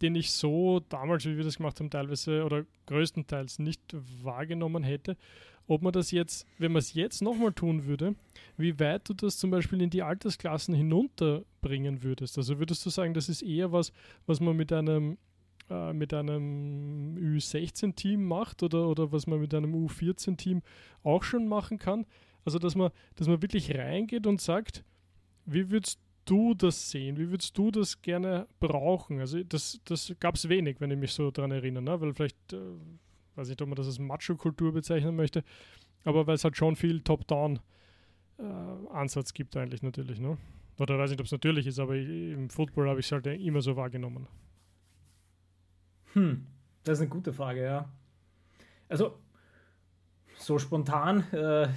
[0.00, 3.82] den ich so damals, wie wir das gemacht haben, teilweise oder größtenteils nicht
[4.22, 5.16] wahrgenommen hätte.
[5.68, 8.16] Ob man das jetzt, wenn man es jetzt nochmal tun würde,
[8.56, 12.36] wie weit du das zum Beispiel in die Altersklassen hinunterbringen würdest.
[12.38, 13.92] Also würdest du sagen, das ist eher was,
[14.26, 15.18] was man mit einem
[15.70, 20.62] äh, mit einem U16-Team macht oder, oder was man mit einem U14-Team
[21.02, 22.06] auch schon machen kann.
[22.44, 24.82] Also dass man, dass man wirklich reingeht und sagt,
[25.44, 27.18] wie würdest du das sehen?
[27.18, 29.20] Wie würdest du das gerne brauchen?
[29.20, 32.00] Also das, das gab es wenig, wenn ich mich so daran erinnere, ne?
[32.00, 32.56] weil vielleicht, äh,
[33.38, 35.42] weiß nicht, ob man das als Macho-Kultur bezeichnen möchte,
[36.04, 40.20] aber weil es halt schon viel Top-Down-Ansatz äh, gibt eigentlich natürlich.
[40.20, 40.36] Ne?
[40.78, 43.62] Oder weiß nicht, ob es natürlich ist, aber im Football habe ich es halt immer
[43.62, 44.26] so wahrgenommen.
[46.12, 46.46] Hm,
[46.84, 47.88] das ist eine gute Frage, ja.
[48.88, 49.18] Also,
[50.36, 51.68] so spontan, äh,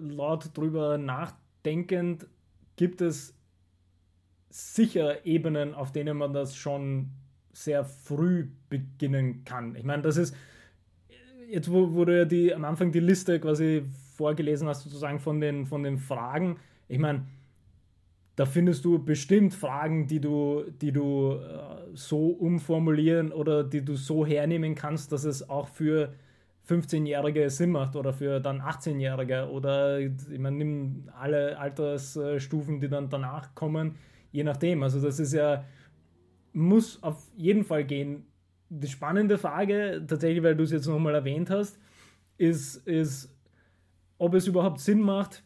[0.00, 2.26] laut drüber nachdenkend,
[2.76, 3.34] gibt es
[4.50, 7.10] sicher Ebenen, auf denen man das schon
[7.52, 9.74] sehr früh beginnen kann.
[9.74, 10.34] Ich meine, das ist
[11.50, 13.82] jetzt, wo, wo du ja die, am Anfang die Liste quasi
[14.16, 16.56] vorgelesen hast, sozusagen von den, von den Fragen.
[16.88, 17.26] Ich meine,
[18.36, 23.96] da findest du bestimmt Fragen, die du, die du äh, so umformulieren oder die du
[23.96, 26.12] so hernehmen kannst, dass es auch für
[26.68, 33.10] 15-Jährige Sinn macht oder für dann 18-Jährige oder ich meine, nimm alle Altersstufen, die dann
[33.10, 33.96] danach kommen
[34.32, 34.82] je nachdem.
[34.82, 35.64] Also das ist ja,
[36.52, 38.26] muss auf jeden Fall gehen.
[38.70, 41.78] Die spannende Frage, tatsächlich, weil du es jetzt nochmal erwähnt hast,
[42.38, 43.36] ist, ist,
[44.16, 45.42] ob es überhaupt Sinn macht,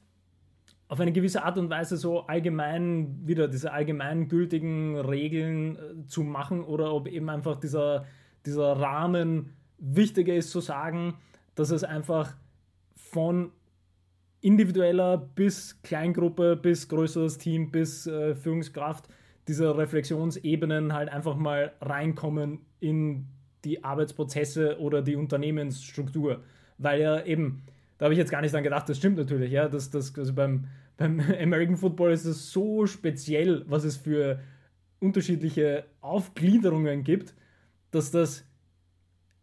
[0.88, 6.62] auf eine gewisse Art und Weise so allgemein wieder diese allgemeingültigen Regeln äh, zu machen
[6.62, 8.04] oder ob eben einfach dieser,
[8.46, 11.14] dieser Rahmen wichtiger ist zu sagen,
[11.54, 12.37] dass es einfach
[12.94, 13.50] von
[14.40, 19.08] individueller bis Kleingruppe, bis größeres Team, bis äh, Führungskraft
[19.48, 23.27] diese Reflexionsebenen halt einfach mal reinkommen in
[23.64, 26.42] die Arbeitsprozesse oder die Unternehmensstruktur.
[26.77, 27.62] Weil ja eben,
[27.97, 30.35] da habe ich jetzt gar nicht dran gedacht, das stimmt natürlich, ja, dass das, also
[30.35, 30.66] beim,
[30.97, 34.40] beim American Football ist es so speziell, was es für
[35.01, 37.35] unterschiedliche Aufgliederungen gibt,
[37.90, 38.44] dass das,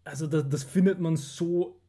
[0.03, 1.79] also das, das findet man so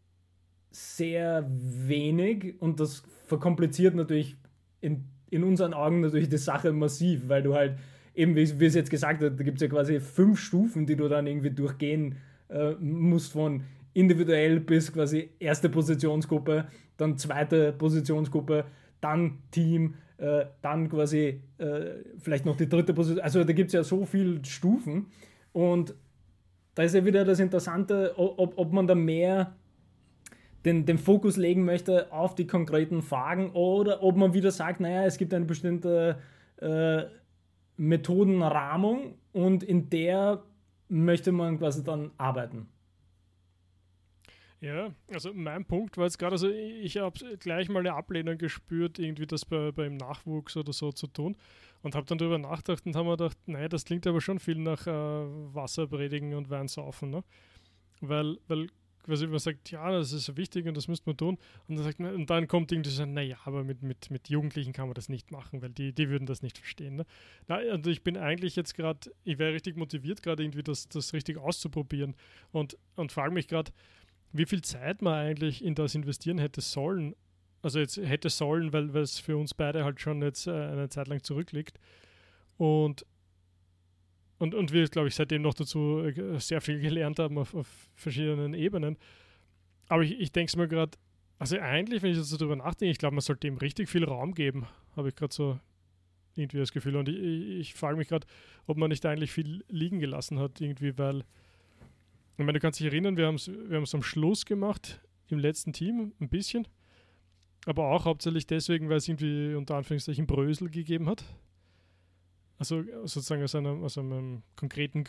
[0.71, 4.37] sehr wenig und das verkompliziert natürlich
[4.81, 7.79] in, in unseren Augen natürlich die Sache massiv, weil du halt
[8.15, 10.97] eben, wie, wie es jetzt gesagt hat, da gibt es ja quasi fünf Stufen, die
[10.97, 12.17] du dann irgendwie durchgehen
[12.49, 13.63] äh, musst, von
[13.95, 18.65] individuell bis quasi erste Positionsgruppe, dann zweite Positionsgruppe,
[19.01, 21.81] dann Team, äh, dann quasi äh,
[22.19, 23.25] vielleicht noch die dritte Position.
[23.25, 25.07] Also da gibt es ja so viele Stufen
[25.53, 25.95] und
[26.75, 29.55] da ist ja wieder das Interessante, ob, ob man da mehr
[30.65, 35.05] den, den Fokus legen möchte auf die konkreten Fragen oder ob man wieder sagt, naja,
[35.05, 36.19] es gibt eine bestimmte
[36.59, 37.03] äh,
[37.83, 40.45] Methodenrahmung und in der
[40.89, 42.69] möchte man quasi dann arbeiten.
[44.61, 49.01] Ja, also mein Punkt war jetzt gerade, also ich habe gleich mal eine Ablehnung gespürt,
[49.01, 51.37] irgendwie das bei, beim Nachwuchs oder so zu tun
[51.83, 54.59] und habe dann darüber nachgedacht und habe mir gedacht, nein, das klingt aber schon viel
[54.59, 57.25] nach äh, Wasser predigen und Wein saufen, ne?
[58.01, 58.69] Weil, weil
[59.03, 61.39] quasi man sagt, ja, das ist wichtig und das müsste man tun.
[61.69, 64.73] Und dann, sagt man, und dann kommt irgendwie so, naja, aber mit, mit, mit Jugendlichen
[64.73, 66.97] kann man das nicht machen, weil die, die würden das nicht verstehen.
[66.97, 67.07] Ne?
[67.49, 71.13] Na, und ich bin eigentlich jetzt gerade, ich wäre richtig motiviert, gerade irgendwie das, das
[71.13, 72.15] richtig auszuprobieren
[72.53, 73.73] und, und frage mich gerade,
[74.33, 77.15] wie viel Zeit man eigentlich in das investieren hätte sollen.
[77.61, 80.89] Also jetzt hätte sollen, weil, weil es für uns beide halt schon jetzt äh, eine
[80.89, 81.79] Zeit lang zurückliegt.
[82.57, 83.05] Und
[84.43, 87.69] und, und wir, glaube ich, seitdem noch dazu äh, sehr viel gelernt haben auf, auf
[87.95, 88.99] verschiedenen Ebenen.
[89.87, 90.99] Aber ich, ich denke es mir gerade,
[91.39, 94.03] also eigentlich, wenn ich jetzt so drüber nachdenke, ich glaube, man sollte ihm richtig viel
[94.03, 95.61] Raum geben, habe ich gerade so
[96.35, 96.97] irgendwie das Gefühl.
[96.97, 98.27] Und ich, ich, ich frage mich gerade,
[98.67, 101.21] ob man nicht eigentlich viel liegen gelassen hat, irgendwie, weil,
[102.37, 105.73] ich meine, du kannst dich erinnern, wir haben es wir am Schluss gemacht, im letzten
[105.73, 106.67] Team, ein bisschen.
[107.67, 111.23] Aber auch hauptsächlich deswegen, weil es irgendwie unter Anführungszeichen Brösel gegeben hat.
[112.63, 115.03] Also sozusagen aus einem, aus einem konkreten,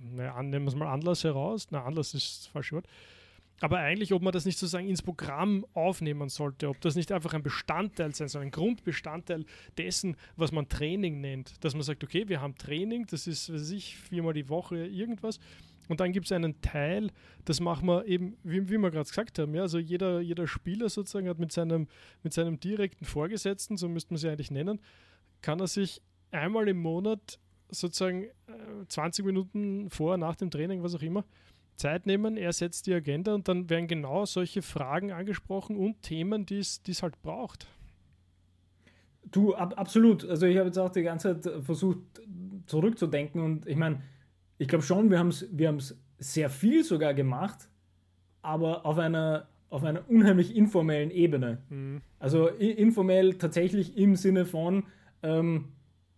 [0.00, 1.68] naja, nehmen wir es mal Anlass heraus.
[1.70, 2.88] Na, Anlass ist das falsche Wort.
[3.60, 7.34] Aber eigentlich, ob man das nicht sozusagen ins Programm aufnehmen sollte, ob das nicht einfach
[7.34, 9.44] ein Bestandteil sein soll, ein Grundbestandteil
[9.78, 11.64] dessen, was man Training nennt.
[11.64, 15.38] Dass man sagt, okay, wir haben Training, das ist, weiß ich, viermal die Woche irgendwas.
[15.86, 17.12] Und dann gibt es einen Teil,
[17.44, 20.88] das machen wir eben, wie, wie wir gerade gesagt haben, ja, also jeder, jeder Spieler
[20.88, 21.86] sozusagen hat mit seinem,
[22.24, 24.80] mit seinem direkten Vorgesetzten, so müsste man sie eigentlich nennen,
[25.42, 26.00] kann er sich
[26.30, 28.26] einmal im Monat sozusagen
[28.88, 31.24] 20 äh, Minuten vor, nach dem Training, was auch immer,
[31.76, 36.46] Zeit nehmen, er setzt die Agenda und dann werden genau solche Fragen angesprochen und Themen,
[36.46, 37.66] die es halt braucht.
[39.30, 40.24] Du, ab, absolut.
[40.24, 41.98] Also ich habe jetzt auch die ganze Zeit versucht
[42.66, 44.02] zurückzudenken und ich meine,
[44.58, 45.76] ich glaube schon, wir haben es wir
[46.18, 47.68] sehr viel sogar gemacht,
[48.42, 51.58] aber auf einer, auf einer unheimlich informellen Ebene.
[51.68, 52.00] Mhm.
[52.18, 54.84] Also informell tatsächlich im Sinne von,
[55.22, 55.72] ähm,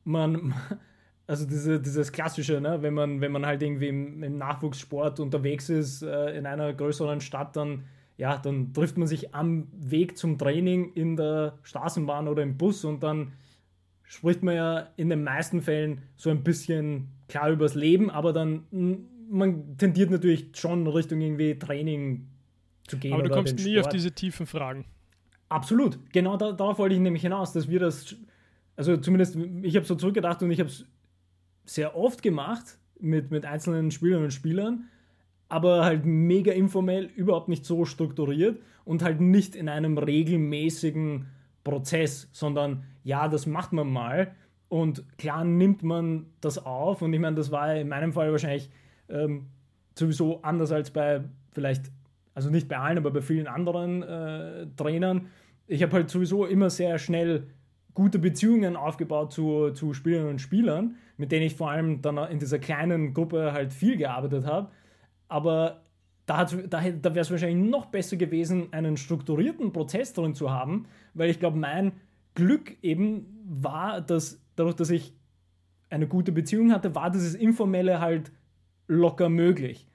[0.04, 0.54] man,
[1.26, 2.82] also diese, dieses Klassische, ne?
[2.82, 7.20] wenn, man, wenn man halt irgendwie im, im Nachwuchssport unterwegs ist, äh, in einer größeren
[7.20, 7.84] Stadt, dann,
[8.16, 12.84] ja, dann trifft man sich am Weg zum Training in der Straßenbahn oder im Bus
[12.84, 13.32] und dann
[14.02, 18.64] spricht man ja in den meisten Fällen so ein bisschen klar übers Leben, aber dann,
[19.28, 22.28] man tendiert natürlich schon Richtung irgendwie Training
[22.86, 23.14] zu gehen.
[23.14, 24.84] Aber du kommst nie auf diese tiefen Fragen.
[25.48, 28.16] Absolut, genau da, darauf wollte ich nämlich hinaus, dass wir das
[28.76, 30.86] also zumindest, ich habe so zurückgedacht und ich habe es
[31.64, 34.88] sehr oft gemacht mit, mit einzelnen Spielern und Spielern,
[35.48, 41.26] aber halt mega informell, überhaupt nicht so strukturiert und halt nicht in einem regelmäßigen
[41.62, 44.34] Prozess, sondern ja, das macht man mal
[44.68, 48.70] und klar nimmt man das auf und ich meine, das war in meinem Fall wahrscheinlich
[49.08, 49.46] ähm,
[49.94, 51.90] sowieso anders als bei vielleicht,
[52.34, 55.28] also nicht bei allen, aber bei vielen anderen äh, Trainern.
[55.66, 57.46] Ich habe halt sowieso immer sehr schnell
[57.94, 62.38] gute Beziehungen aufgebaut zu, zu Spielerinnen und Spielern, mit denen ich vor allem dann in
[62.38, 64.70] dieser kleinen Gruppe halt viel gearbeitet habe.
[65.28, 65.82] Aber
[66.26, 70.86] da, da, da wäre es wahrscheinlich noch besser gewesen, einen strukturierten Prozess drin zu haben,
[71.14, 71.92] weil ich glaube, mein
[72.34, 75.14] Glück eben war, dass dadurch, dass ich
[75.90, 78.32] eine gute Beziehung hatte, war dieses Informelle halt
[78.88, 79.86] locker möglich.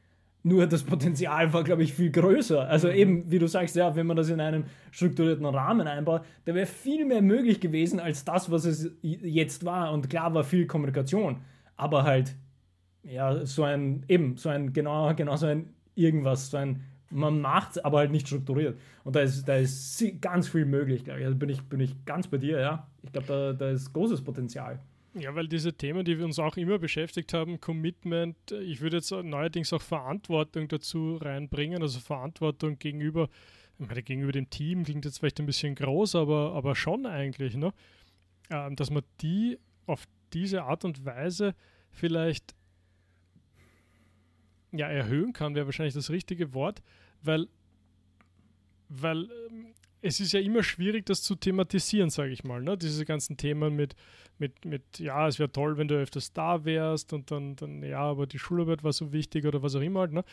[0.42, 2.68] Nur das Potenzial war, glaube ich, viel größer.
[2.70, 2.94] Also mhm.
[2.94, 6.66] eben, wie du sagst, ja, wenn man das in einem strukturierten Rahmen einbaut, da wäre
[6.66, 9.92] viel mehr möglich gewesen als das, was es jetzt war.
[9.92, 11.42] Und klar war viel Kommunikation,
[11.76, 12.36] aber halt
[13.04, 17.84] ja, so ein, eben, so ein, genau, genau so ein irgendwas, so ein, man macht
[17.84, 18.80] aber halt nicht strukturiert.
[19.04, 21.26] Und da ist, da ist ganz viel möglich, glaube ich.
[21.26, 22.88] Also bin ich, bin ich ganz bei dir, ja.
[23.02, 24.80] Ich glaube, da, da ist großes Potenzial.
[25.22, 29.12] Ja, weil diese Themen, die wir uns auch immer beschäftigt haben, Commitment, ich würde jetzt
[29.12, 33.30] neuerdings auch Verantwortung dazu reinbringen, also Verantwortung gegenüber,
[33.80, 37.56] ich meine, gegenüber dem Team klingt jetzt vielleicht ein bisschen groß, aber, aber schon eigentlich,
[37.56, 37.74] ne?
[38.50, 41.56] Ähm, dass man die auf diese Art und Weise
[41.92, 42.56] vielleicht
[44.72, 46.82] ja, erhöhen kann, wäre wahrscheinlich das richtige Wort,
[47.22, 47.48] weil,
[48.90, 52.62] weil ähm, es ist ja immer schwierig, das zu thematisieren, sage ich mal.
[52.62, 52.78] Ne?
[52.78, 53.96] Diese ganzen Themen mit,
[54.38, 58.02] mit, mit ja, es wäre toll, wenn du öfters da wärst und dann, dann, ja,
[58.02, 60.14] aber die Schularbeit war so wichtig oder was auch immer halt.
[60.14, 60.24] Ne?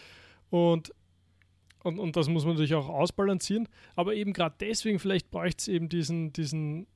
[0.50, 0.92] Und,
[1.82, 3.68] und, und das muss man natürlich auch ausbalancieren.
[3.96, 6.86] Aber eben gerade deswegen, vielleicht bräuchte es eben diesen, diesen,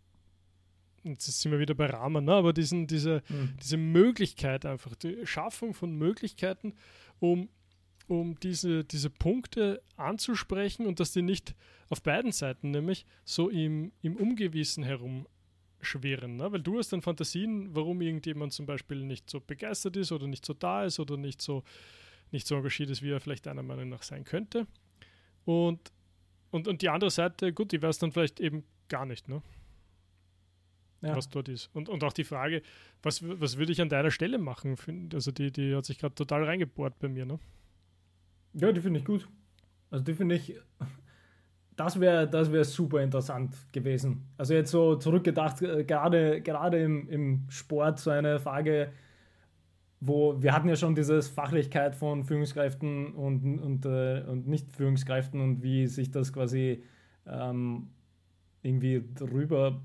[1.03, 2.33] jetzt sind wir wieder bei Rahmen, ne?
[2.33, 3.55] aber diesen, diese, mhm.
[3.61, 6.75] diese Möglichkeit einfach, die Schaffung von Möglichkeiten,
[7.19, 7.49] um,
[8.11, 11.55] um diese, diese Punkte anzusprechen und dass die nicht
[11.91, 16.37] auf beiden Seiten nämlich so im, im Ungewissen herumschwirren.
[16.37, 16.51] Ne?
[16.51, 20.45] Weil du hast dann Fantasien, warum irgendjemand zum Beispiel nicht so begeistert ist oder nicht
[20.45, 21.63] so da ist oder nicht so,
[22.33, 24.67] nicht so engagiert ist, wie er vielleicht deiner Meinung nach sein könnte.
[25.45, 25.93] Und,
[26.51, 29.41] und, und die andere Seite, gut, die weiß dann vielleicht eben gar nicht, ne?
[31.01, 31.15] Ja.
[31.15, 31.71] was dort ist.
[31.75, 32.61] Und, und auch die Frage,
[33.05, 34.77] was, was würde ich an deiner Stelle machen?
[35.15, 37.39] Also die, die hat sich gerade total reingebohrt bei mir, ne?
[38.55, 39.29] Ja, die finde ich gut.
[39.91, 40.57] Also die finde ich,
[41.77, 44.29] das wäre das wär super interessant gewesen.
[44.37, 48.93] Also jetzt so zurückgedacht, äh, gerade, gerade im, im Sport so eine Frage,
[50.01, 55.63] wo wir hatten ja schon diese Fachlichkeit von Führungskräften und, und, äh, und Nicht-Führungskräften und
[55.63, 56.83] wie sich das quasi
[57.27, 57.89] ähm,
[58.63, 59.81] irgendwie drüber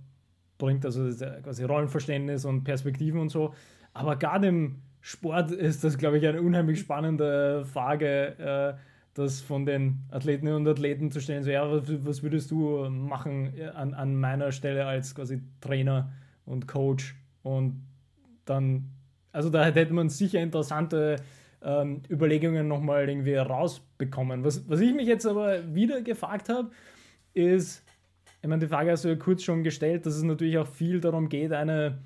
[0.57, 1.09] bringt, also
[1.43, 3.53] quasi Rollenverständnis und Perspektiven und so.
[3.93, 8.81] Aber gerade im Sport ist das, glaube ich, eine unheimlich spannende Frage, äh,
[9.13, 11.43] das von den Athletinnen und Athleten zu stellen.
[11.43, 16.11] So, ja, was, würdest du machen an, an meiner Stelle als quasi Trainer
[16.47, 17.15] und Coach?
[17.43, 17.85] Und
[18.45, 18.89] dann,
[19.31, 21.17] also da hätte man sicher interessante
[21.61, 24.43] ähm, Überlegungen nochmal irgendwie rausbekommen.
[24.43, 26.71] Was, was ich mich jetzt aber wieder gefragt habe,
[27.35, 27.83] ist,
[28.41, 30.99] ich meine, die Frage hast du ja kurz schon gestellt, dass es natürlich auch viel
[30.99, 31.99] darum geht, eine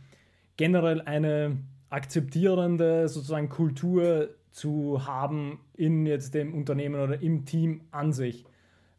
[0.57, 1.59] generell eine
[1.89, 8.45] akzeptierende sozusagen Kultur zu haben in jetzt dem Unternehmen oder im Team an sich.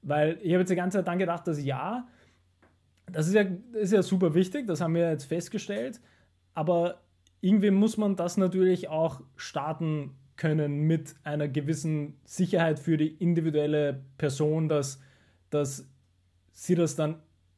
[0.02, 2.06] Weil ich habe jetzt die ganze Zeit dann gedacht, dass ja,
[3.06, 6.00] das ist ja, das ist ja super wichtig, das haben wir jetzt festgestellt,
[6.54, 7.00] aber
[7.40, 14.02] irgendwie muss man das natürlich auch starten können mit einer gewissen Sicherheit für die individuelle
[14.16, 15.00] Person, dass,
[15.50, 15.86] dass
[16.52, 17.16] sie das dann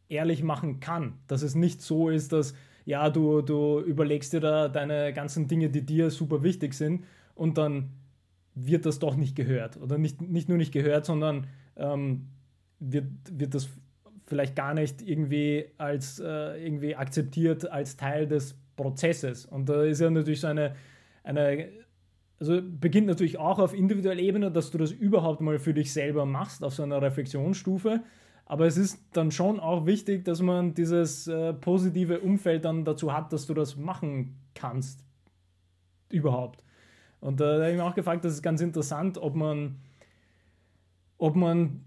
[0.08, 1.18] ehrlich machen kann.
[1.26, 5.70] Dass es nicht so ist, dass ja, du, du überlegst dir da deine ganzen Dinge,
[5.70, 7.90] die dir super wichtig sind und dann
[8.54, 9.76] wird das doch nicht gehört.
[9.78, 12.28] Oder nicht, nicht nur nicht gehört, sondern ähm,
[12.80, 13.68] wird, wird das
[14.26, 19.46] vielleicht gar nicht irgendwie als äh, irgendwie akzeptiert als Teil des Prozesses.
[19.46, 20.74] Und da ist ja natürlich so eine,
[21.22, 21.68] eine
[22.40, 26.26] also beginnt natürlich auch auf individueller Ebene, dass du das überhaupt mal für dich selber
[26.26, 28.00] machst, auf so einer Reflexionsstufe.
[28.44, 33.12] Aber es ist dann schon auch wichtig, dass man dieses äh, positive Umfeld dann dazu
[33.12, 35.04] hat, dass du das machen kannst.
[36.10, 36.62] Überhaupt.
[37.20, 39.78] Und äh, da habe ich mir auch gefragt, das ist ganz interessant, ob man,
[41.18, 41.84] ob man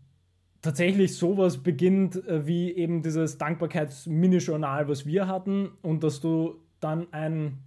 [0.61, 7.11] tatsächlich sowas beginnt, äh, wie eben dieses Dankbarkeits-Mini-Journal, was wir hatten, und dass du dann
[7.13, 7.59] ein,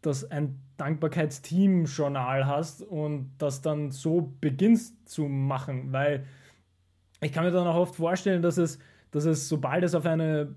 [0.00, 6.24] dass ein Dankbarkeitsteam-Journal hast und das dann so beginnst zu machen, weil
[7.20, 8.78] ich kann mir dann auch oft vorstellen, dass es,
[9.10, 10.54] dass es, sobald es auf eine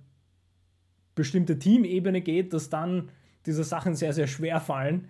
[1.15, 3.09] bestimmte Teamebene geht, dass dann
[3.45, 5.09] diese Sachen sehr, sehr schwer fallen.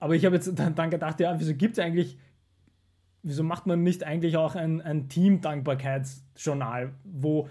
[0.00, 2.18] Aber ich habe jetzt dann, gedacht, ja, wieso gibt es eigentlich,
[3.22, 7.48] wieso macht man nicht eigentlich auch ein, ein Team-Dankbarkeitsjournal, wo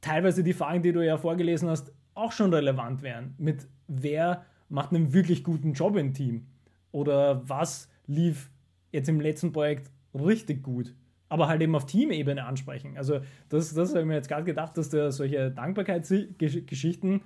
[0.00, 3.34] teilweise die Fragen, die du ja vorgelesen hast, auch schon relevant wären.
[3.38, 6.46] Mit wer macht einen wirklich guten Job im Team?
[6.92, 8.50] Oder was lief
[8.92, 10.94] jetzt im letzten Projekt richtig gut?
[11.30, 12.98] Aber halt eben auf Teamebene ansprechen.
[12.98, 17.22] Also das, das habe ich mir jetzt gerade gedacht, dass da solche Dankbarkeitsgeschichten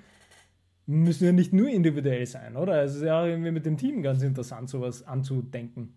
[0.86, 2.84] müssen ja nicht nur individuell sein, oder?
[2.84, 5.94] Es ist ja auch irgendwie mit dem Team ganz interessant, sowas anzudenken.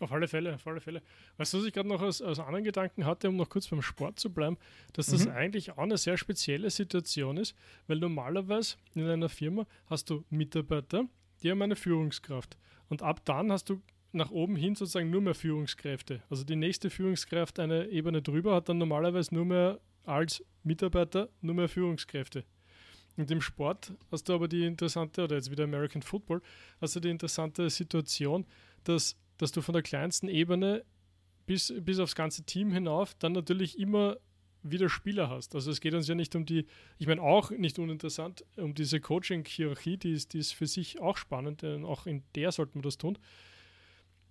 [0.00, 1.00] Auf alle Fälle, auf alle Fälle.
[1.38, 3.80] Weißt du, was ich gerade noch als, als anderen Gedanken hatte, um noch kurz beim
[3.80, 4.58] Sport zu bleiben,
[4.92, 5.32] dass das mhm.
[5.32, 7.54] eigentlich auch eine sehr spezielle Situation ist,
[7.86, 11.06] weil normalerweise in einer Firma hast du Mitarbeiter,
[11.42, 12.58] die haben eine Führungskraft.
[12.88, 13.80] Und ab dann hast du
[14.12, 16.22] nach oben hin sozusagen nur mehr Führungskräfte.
[16.28, 21.54] Also die nächste Führungskraft eine Ebene drüber hat dann normalerweise nur mehr als Mitarbeiter nur
[21.54, 22.44] mehr Führungskräfte.
[23.16, 26.40] Und im Sport hast du aber die interessante, oder jetzt wieder American Football,
[26.80, 28.46] hast du die interessante Situation,
[28.84, 30.84] dass, dass du von der kleinsten Ebene
[31.46, 34.16] bis, bis aufs ganze Team hinauf dann natürlich immer
[34.62, 35.54] wieder Spieler hast.
[35.54, 36.66] Also es geht uns ja nicht um die,
[36.98, 41.16] ich meine auch nicht uninteressant, um diese Coaching-Hierarchie, die ist, die ist für sich auch
[41.16, 43.18] spannend, denn auch in der sollte man das tun.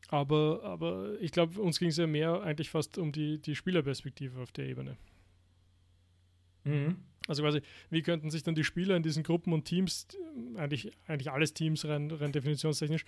[0.10, 4.42] Aber, aber ich glaube, uns ging es ja mehr eigentlich fast um die, die Spielerperspektive
[4.42, 4.98] auf der Ebene.
[6.64, 6.98] Mhm.
[7.28, 10.08] Also quasi, wie könnten sich dann die Spieler in diesen Gruppen und Teams,
[10.56, 13.06] eigentlich, eigentlich alles Teams rein, rein definitionstechnisch,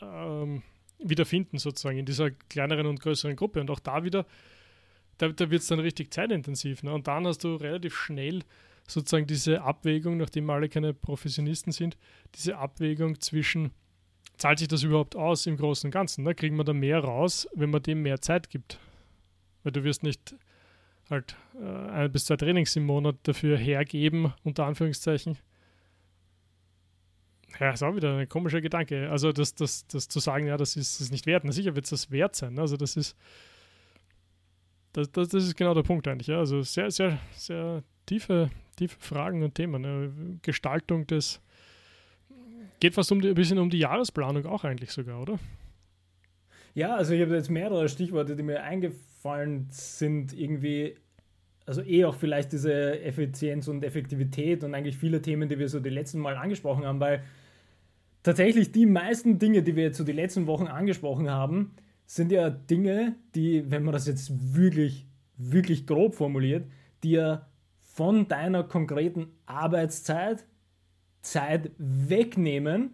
[0.00, 0.62] ähm,
[0.98, 3.60] wiederfinden sozusagen in dieser kleineren und größeren Gruppe.
[3.60, 4.26] Und auch da wieder,
[5.18, 6.82] da, da wird es dann richtig zeitintensiv.
[6.82, 6.92] Ne?
[6.92, 8.42] Und dann hast du relativ schnell
[8.88, 11.96] sozusagen diese Abwägung, nachdem alle keine Professionisten sind,
[12.34, 13.70] diese Abwägung zwischen,
[14.36, 16.24] zahlt sich das überhaupt aus im Großen und Ganzen?
[16.24, 16.34] Ne?
[16.34, 18.78] Kriegen wir da mehr raus, wenn man dem mehr Zeit gibt?
[19.62, 20.34] Weil du wirst nicht
[21.10, 25.38] halt äh, ein bis zwei Trainings im Monat dafür hergeben, unter Anführungszeichen.
[27.60, 29.10] Ja, ist auch wieder ein komischer Gedanke.
[29.10, 31.44] Also das, das, das zu sagen, ja, das ist es nicht wert.
[31.44, 32.58] Na sicher wird es das wert sein.
[32.58, 33.16] Also das ist
[34.92, 36.28] das, das, das, ist genau der Punkt eigentlich.
[36.28, 36.38] Ja.
[36.38, 39.84] Also sehr, sehr, sehr tiefe, tiefe Fragen und Themen.
[39.84, 40.38] Ja.
[40.42, 41.40] Gestaltung des
[42.80, 45.38] geht fast um die, ein bisschen um die Jahresplanung auch eigentlich sogar, oder?
[46.74, 50.96] Ja, also ich habe jetzt mehrere Stichworte, die mir eingefallen sind, irgendwie,
[51.64, 55.80] also eh auch vielleicht diese Effizienz und Effektivität und eigentlich viele Themen, die wir so
[55.80, 57.22] die letzten Mal angesprochen haben, weil
[58.22, 61.74] tatsächlich die meisten Dinge, die wir jetzt so die letzten Wochen angesprochen haben,
[62.04, 65.06] sind ja Dinge, die, wenn man das jetzt wirklich,
[65.36, 66.66] wirklich grob formuliert,
[67.02, 67.46] die ja
[67.80, 70.44] von deiner konkreten Arbeitszeit
[71.26, 72.90] Zeit wegnehmen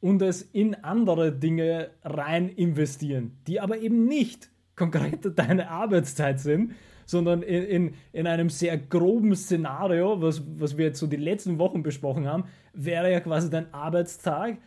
[0.00, 6.74] und es in andere Dinge rein investieren, die aber eben nicht konkret deine Arbeitszeit sind,
[7.06, 11.58] sondern in, in, in einem sehr groben Szenario, was, was wir jetzt so die letzten
[11.58, 14.58] Wochen besprochen haben, wäre ja quasi dein Arbeitstag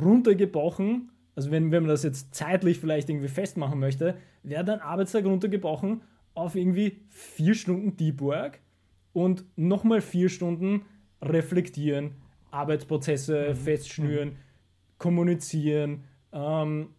[0.00, 5.26] runtergebrochen, also wenn, wenn man das jetzt zeitlich vielleicht irgendwie festmachen möchte, wäre dein Arbeitstag
[5.26, 6.00] runtergebrochen
[6.34, 8.60] auf irgendwie vier Stunden Deep Work
[9.12, 10.86] und nochmal vier Stunden
[11.22, 12.12] reflektieren,
[12.50, 13.54] Arbeitsprozesse mhm.
[13.56, 14.36] festschnüren, mhm
[15.02, 16.90] kommunizieren, ähm,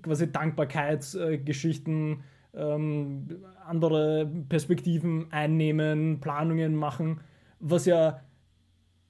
[0.00, 2.22] quasi Dankbarkeitsgeschichten,
[2.54, 3.26] ähm,
[3.66, 7.20] andere Perspektiven einnehmen, Planungen machen,
[7.58, 8.20] was ja,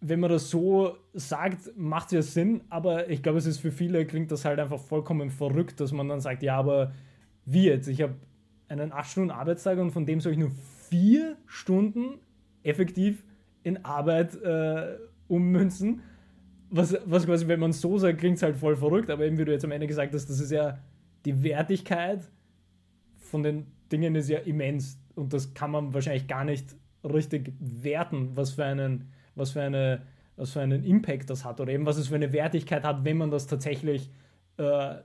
[0.01, 3.71] wenn man das so sagt, macht es ja Sinn, aber ich glaube, es ist für
[3.71, 6.93] viele, klingt das halt einfach vollkommen verrückt, dass man dann sagt, ja, aber
[7.45, 7.89] wie jetzt?
[7.89, 8.15] Ich habe
[8.69, 10.53] einen 8-Stunden-Arbeitstag und von dem soll ich nur
[10.89, 12.15] vier Stunden
[12.63, 13.23] effektiv
[13.65, 14.97] in Arbeit äh,
[15.27, 16.03] ummünzen
[16.75, 19.45] was, was quasi, wenn man so sagt, klingt es halt voll verrückt, aber eben wie
[19.45, 20.79] du jetzt am Ende gesagt hast, das ist ja
[21.25, 22.29] die Wertigkeit
[23.17, 28.37] von den Dingen ist ja immens und das kann man wahrscheinlich gar nicht richtig werten,
[28.37, 30.03] was für einen, was für eine,
[30.37, 33.19] was für einen Impact das hat oder eben was es für eine Wertigkeit hat, wenn
[33.19, 34.11] man das tatsächlich
[34.57, 34.97] äh,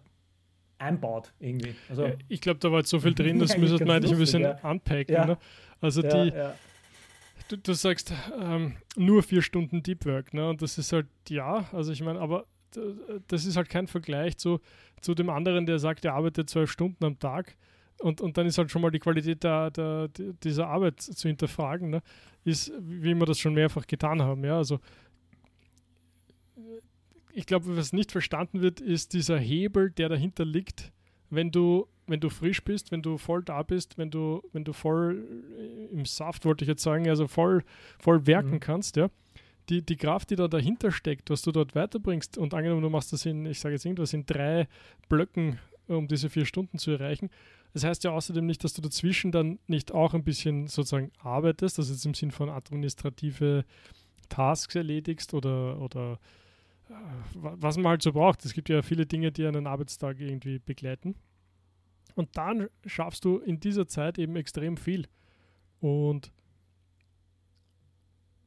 [0.80, 1.76] einbaut irgendwie.
[1.88, 4.18] Also, ja, ich glaube, da war jetzt so viel drin, das müsste man eigentlich ein
[4.18, 4.60] bisschen ja.
[4.64, 5.14] unpacken.
[5.14, 5.26] Ja.
[5.26, 5.38] Ne?
[5.82, 6.34] Also die,
[7.49, 10.49] du, du sagst ähm, nur vier Stunden Deep Work, ne?
[10.49, 12.45] Und das ist halt, ja, also ich meine, aber
[13.27, 14.59] das ist halt kein Vergleich zu,
[15.01, 17.57] zu dem anderen, der sagt, er arbeitet zwölf Stunden am Tag.
[17.99, 20.07] Und, und dann ist halt schon mal die Qualität der, der,
[20.43, 22.01] dieser Arbeit zu hinterfragen, ne?
[22.45, 24.43] ist, wie wir das schon mehrfach getan haben.
[24.45, 24.57] Ja?
[24.57, 24.79] Also
[27.33, 30.93] ich glaube, was nicht verstanden wird, ist dieser Hebel, der dahinter liegt,
[31.29, 34.74] wenn du wenn du frisch bist, wenn du voll da bist, wenn du, wenn du
[34.74, 35.26] voll
[35.57, 37.64] äh, im Saft, wollte ich jetzt sagen, also voll,
[37.99, 38.60] voll werken mhm.
[38.60, 39.10] kannst, ja.
[39.70, 43.14] Die, die Kraft, die da dahinter steckt, was du dort weiterbringst, und angenommen, du machst
[43.14, 44.68] das in, ich sage jetzt irgendwas, in drei
[45.10, 47.30] Blöcken, um diese vier Stunden zu erreichen.
[47.74, 51.78] Das heißt ja außerdem nicht, dass du dazwischen dann nicht auch ein bisschen sozusagen arbeitest,
[51.78, 53.64] also jetzt im Sinn von administrative
[54.28, 56.20] Tasks erledigst oder, oder
[56.89, 56.93] äh,
[57.36, 58.43] was man halt so braucht.
[58.45, 61.16] Es gibt ja viele Dinge, die einen Arbeitstag irgendwie begleiten.
[62.16, 65.07] Und dann schaffst du in dieser Zeit eben extrem viel.
[65.80, 66.32] Und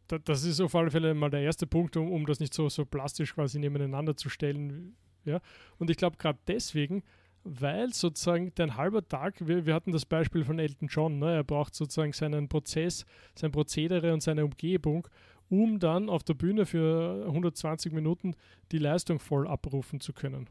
[0.09, 2.69] da, das ist auf alle Fälle mal der erste Punkt, um, um das nicht so,
[2.69, 4.95] so plastisch quasi nebeneinander zu stellen.
[5.25, 5.41] Ja?
[5.79, 7.03] Und ich glaube, gerade deswegen,
[7.45, 11.35] weil sozusagen dein halber Tag, wir, wir hatten das Beispiel von Elton John, ne?
[11.35, 15.09] er braucht sozusagen seinen Prozess, sein Prozedere und seine Umgebung,
[15.49, 18.35] um dann auf der Bühne für 120 Minuten
[18.71, 20.49] die Leistung voll abrufen zu können.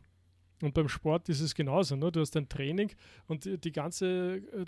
[0.62, 1.96] Und beim Sport ist es genauso.
[1.96, 2.12] Ne?
[2.12, 2.92] Du hast ein Training
[3.28, 4.66] und die, ganze, äh,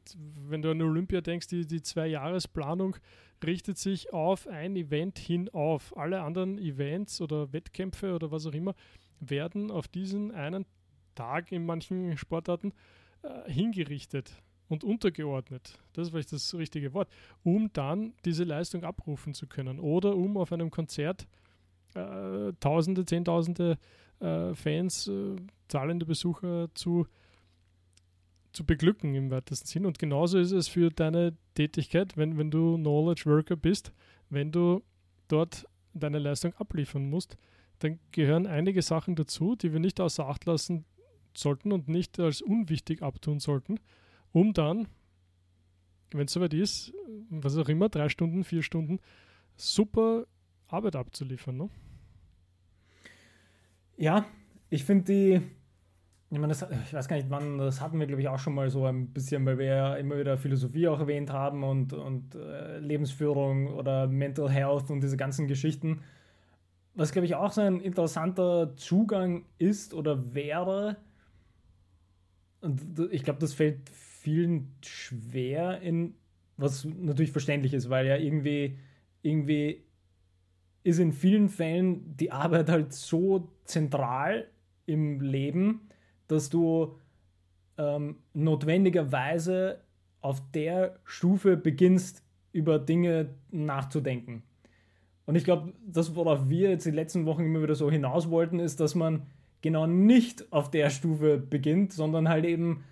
[0.48, 2.96] wenn du an Olympia denkst, die, die Zwei-Jahres-Planung
[3.44, 5.96] richtet sich auf ein Event hin auf.
[5.98, 8.74] Alle anderen Events oder Wettkämpfe oder was auch immer
[9.20, 10.66] werden auf diesen einen
[11.16, 12.74] Tag in manchen Sportarten
[13.22, 14.32] äh, hingerichtet.
[14.70, 17.08] und untergeordnet, das ist vielleicht das richtige Wort,
[17.44, 21.28] um dann diese Leistung abrufen zu können oder um auf einem Konzert
[21.94, 23.78] äh, Tausende, Zehntausende äh,
[24.54, 25.36] Fans, äh,
[25.68, 27.08] zahlende Besucher zu,
[28.52, 29.86] zu beglücken im weitesten Sinn.
[29.86, 33.92] Und genauso ist es für deine Tätigkeit, wenn, wenn du Knowledge Worker bist,
[34.30, 34.82] wenn du
[35.28, 37.38] dort deine Leistung abliefern musst,
[37.80, 40.86] dann gehören einige Sachen dazu, die wir nicht außer Acht lassen
[41.36, 43.80] sollten und nicht als unwichtig abtun sollten,
[44.32, 44.88] um dann,
[46.12, 46.94] wenn es soweit ist,
[47.30, 49.00] was auch immer, drei Stunden, vier Stunden,
[49.56, 50.26] super
[50.68, 51.58] Arbeit abzuliefern.
[51.58, 51.70] Ne?
[54.04, 54.26] Ja,
[54.70, 55.42] ich finde die,
[56.30, 58.54] ich meine, das, ich weiß gar nicht, wann, das hatten wir, glaube ich, auch schon
[58.54, 62.36] mal so ein bisschen, weil wir ja immer wieder Philosophie auch erwähnt haben und, und
[62.36, 66.02] äh, Lebensführung oder Mental Health und diese ganzen Geschichten.
[66.96, 70.98] Was, glaube ich, auch so ein interessanter Zugang ist oder wäre,
[72.60, 76.16] und ich glaube, das fällt vielen schwer in,
[76.58, 78.78] was natürlich verständlich ist, weil ja irgendwie,
[79.22, 79.86] irgendwie
[80.84, 84.48] ist in vielen Fällen die Arbeit halt so zentral
[84.86, 85.82] im Leben,
[86.28, 86.98] dass du
[87.78, 89.80] ähm, notwendigerweise
[90.22, 94.44] auf der Stufe beginnst, über Dinge nachzudenken.
[95.26, 98.60] Und ich glaube, das, worauf wir jetzt die letzten Wochen immer wieder so hinaus wollten,
[98.60, 99.24] ist, dass man
[99.62, 102.84] genau nicht auf der Stufe beginnt, sondern halt eben,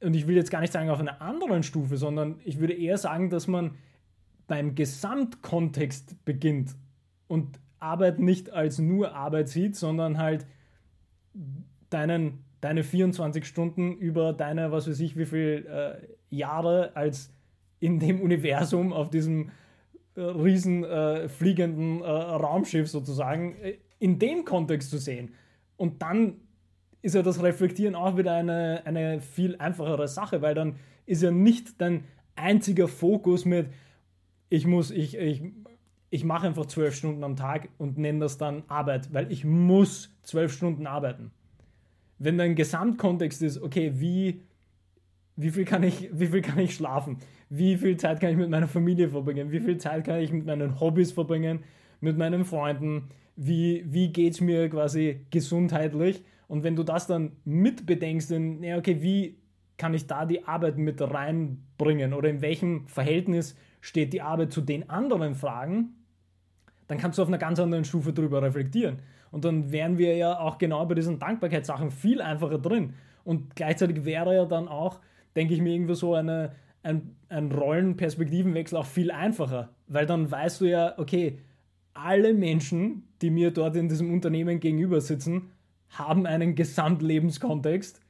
[0.00, 2.98] und ich will jetzt gar nicht sagen auf einer anderen Stufe, sondern ich würde eher
[2.98, 3.72] sagen, dass man
[4.48, 6.74] beim Gesamtkontext beginnt
[7.28, 10.46] und Arbeit nicht als nur Arbeit sieht, sondern halt
[11.90, 17.30] deinen, deine 24 Stunden über deine, was weiß ich, wie viele äh, Jahre als
[17.78, 19.50] in dem Universum auf diesem
[20.16, 25.34] äh, riesen äh, fliegenden äh, Raumschiff sozusagen äh, in dem Kontext zu sehen.
[25.76, 26.40] Und dann
[27.02, 30.76] ist ja das Reflektieren auch wieder eine, eine viel einfachere Sache, weil dann
[31.06, 33.68] ist ja nicht dein einziger Fokus mit,
[34.48, 35.42] ich muss, ich, ich,
[36.10, 40.14] ich mache einfach zwölf Stunden am Tag und nenne das dann Arbeit, weil ich muss
[40.22, 41.30] zwölf Stunden arbeiten.
[42.18, 44.42] Wenn dein Gesamtkontext ist, okay, wie,
[45.36, 47.18] wie, viel kann ich, wie viel kann ich schlafen?
[47.48, 49.52] Wie viel Zeit kann ich mit meiner Familie verbringen?
[49.52, 51.60] Wie viel Zeit kann ich mit meinen Hobbys verbringen?
[52.00, 53.10] Mit meinen Freunden?
[53.36, 56.24] Wie, wie geht es mir quasi gesundheitlich?
[56.48, 59.38] Und wenn du das dann mitbedenkst, dann, ja, okay, wie
[59.76, 62.14] kann ich da die Arbeit mit reinbringen?
[62.14, 65.94] Oder in welchem Verhältnis steht die Arbeit zu den anderen Fragen,
[66.86, 68.98] dann kannst du auf einer ganz anderen Stufe drüber reflektieren.
[69.30, 72.94] Und dann wären wir ja auch genau bei diesen Dankbarkeitssachen viel einfacher drin.
[73.24, 75.00] Und gleichzeitig wäre ja dann auch,
[75.36, 76.52] denke ich mir, irgendwie so eine,
[76.82, 79.68] ein, ein Rollenperspektivenwechsel auch viel einfacher.
[79.86, 81.38] Weil dann weißt du ja, okay,
[81.92, 85.50] alle Menschen, die mir dort in diesem Unternehmen gegenüber sitzen,
[85.90, 88.00] haben einen Gesamtlebenskontext.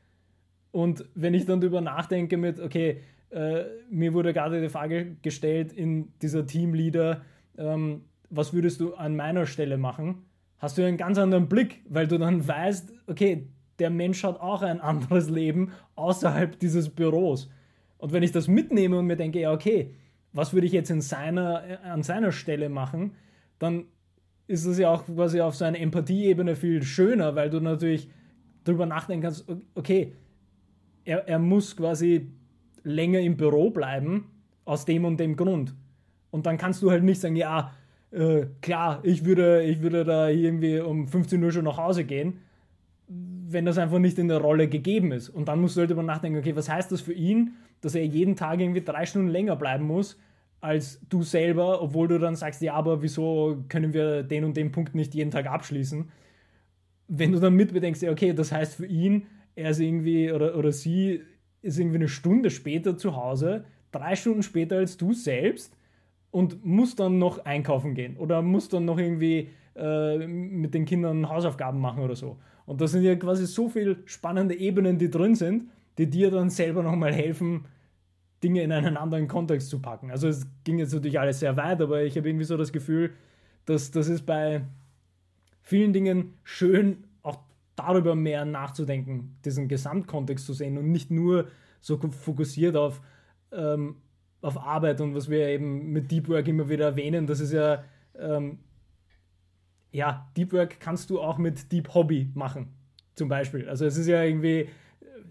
[0.71, 3.01] Und wenn ich dann darüber nachdenke mit, okay,
[3.31, 7.23] äh, mir wurde gerade die Frage gestellt in dieser Teamleader,
[7.57, 10.27] ähm, was würdest du an meiner Stelle machen?
[10.59, 13.49] Hast du einen ganz anderen Blick, weil du dann weißt, okay,
[13.79, 17.51] der Mensch hat auch ein anderes Leben außerhalb dieses Büros.
[17.99, 19.95] Und wenn ich das mitnehme und mir denke, ja, okay,
[20.33, 23.13] was würde ich jetzt in seiner, äh, an seiner Stelle machen,
[23.59, 23.87] dann
[24.47, 28.09] ist es ja auch quasi auf so einer Empathieebene viel schöner, weil du natürlich
[28.65, 30.15] darüber nachdenken kannst, okay,
[31.05, 32.31] er, er muss quasi
[32.83, 34.27] länger im Büro bleiben,
[34.65, 35.75] aus dem und dem Grund.
[36.31, 37.73] Und dann kannst du halt nicht sagen, ja,
[38.11, 42.41] äh, klar, ich würde, ich würde da irgendwie um 15 Uhr schon nach Hause gehen,
[43.07, 45.29] wenn das einfach nicht in der Rolle gegeben ist.
[45.31, 48.05] Und dann musst du halt über nachdenken, okay, was heißt das für ihn, dass er
[48.05, 50.19] jeden Tag irgendwie drei Stunden länger bleiben muss,
[50.61, 54.73] als du selber, obwohl du dann sagst, ja, aber wieso können wir den und den
[54.73, 56.11] Punkt nicht jeden Tag abschließen?
[57.07, 60.73] Wenn du dann mitbedenkst, ja, okay, das heißt für ihn, er ist irgendwie oder, oder
[60.73, 61.23] sie
[61.63, 65.77] ist irgendwie eine Stunde später zu Hause, drei Stunden später als du selbst
[66.31, 71.29] und muss dann noch einkaufen gehen oder muss dann noch irgendwie äh, mit den Kindern
[71.29, 72.39] Hausaufgaben machen oder so.
[72.67, 76.51] Und das sind ja quasi so viele spannende Ebenen, die drin sind, die dir dann
[76.51, 77.65] selber nochmal helfen,
[78.43, 80.11] Dinge in einen anderen Kontext zu packen.
[80.11, 83.13] Also es ging jetzt natürlich alles sehr weit, aber ich habe irgendwie so das Gefühl,
[83.65, 84.63] dass das ist bei
[85.63, 87.05] vielen Dingen schön
[87.79, 91.49] darüber mehr nachzudenken, diesen Gesamtkontext zu sehen und nicht nur
[91.81, 93.01] so fokussiert auf,
[93.53, 93.97] ähm,
[94.41, 97.85] auf Arbeit und was wir eben mit Deep Work immer wieder erwähnen, das ist ja,
[98.19, 98.59] ähm,
[99.91, 102.69] ja, Deep Work kannst du auch mit Deep Hobby machen,
[103.15, 103.69] zum Beispiel.
[103.69, 104.69] Also es ist ja irgendwie,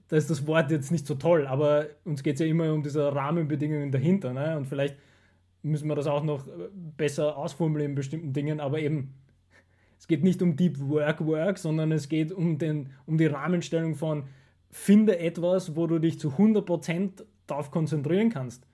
[0.08, 2.82] da ist das Wort jetzt nicht so toll, aber uns geht es ja immer um
[2.82, 4.34] diese Rahmenbedingungen dahinter.
[4.34, 4.58] Ne?
[4.58, 4.98] Und vielleicht
[5.62, 6.48] müssen wir das auch noch
[6.98, 9.14] besser ausformulieren in bestimmten Dingen, aber eben
[10.00, 13.96] es geht nicht um Deep Work Work, sondern es geht um, den, um die Rahmenstellung
[13.96, 14.24] von
[14.70, 18.66] finde etwas, wo du dich zu 100% darauf konzentrieren kannst.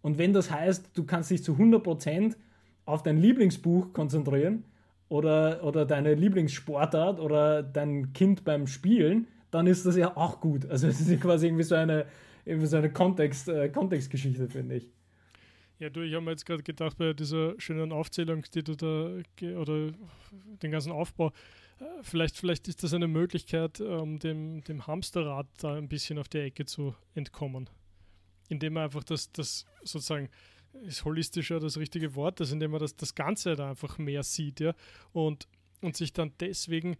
[0.00, 2.34] Und wenn das heißt, du kannst dich zu 100%
[2.84, 4.64] auf dein Lieblingsbuch konzentrieren
[5.08, 10.66] oder, oder deine Lieblingssportart oder dein Kind beim Spielen, dann ist das ja auch gut.
[10.66, 12.06] Also es ist quasi irgendwie so eine,
[12.44, 14.90] irgendwie so eine Kontext, äh, Kontextgeschichte, finde ich.
[15.82, 19.20] Ja, du, ich habe mir jetzt gerade gedacht, bei dieser schönen Aufzählung, die du da,
[19.58, 19.90] oder
[20.62, 21.32] den ganzen Aufbau,
[21.80, 26.28] äh, vielleicht, vielleicht ist das eine Möglichkeit, um dem, dem Hamsterrad da ein bisschen auf
[26.28, 27.68] die Ecke zu entkommen.
[28.48, 30.28] Indem man einfach das, das sozusagen,
[30.84, 34.60] ist holistischer das richtige Wort, also indem man das, das Ganze da einfach mehr sieht,
[34.60, 34.76] ja,
[35.12, 35.48] und,
[35.80, 36.96] und sich dann deswegen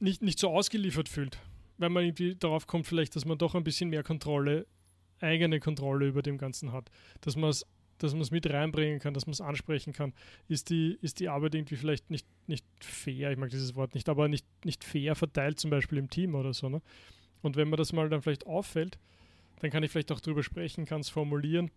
[0.00, 1.38] nicht, nicht so ausgeliefert fühlt,
[1.76, 4.66] weil man irgendwie darauf kommt, vielleicht, dass man doch ein bisschen mehr Kontrolle,
[5.22, 7.66] eigene Kontrolle über dem Ganzen hat, dass man es
[7.98, 10.12] dass man es mit reinbringen kann, dass man es ansprechen kann,
[10.48, 14.08] ist die, ist die Arbeit irgendwie vielleicht nicht, nicht fair, ich mag dieses Wort nicht,
[14.08, 16.68] aber nicht, nicht fair verteilt, zum Beispiel im Team oder so.
[16.68, 16.82] Ne?
[17.42, 18.98] Und wenn mir das mal dann vielleicht auffällt,
[19.60, 21.70] dann kann ich vielleicht auch drüber sprechen, kann es formulieren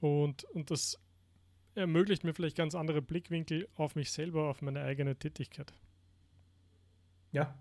[0.00, 1.00] und, und das
[1.74, 5.72] ermöglicht mir vielleicht ganz andere Blickwinkel auf mich selber, auf meine eigene Tätigkeit.
[7.32, 7.58] Ja,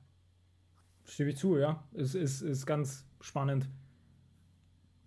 [1.05, 1.83] stimme ich zu, ja.
[1.93, 3.67] Es ist, ist ganz spannend.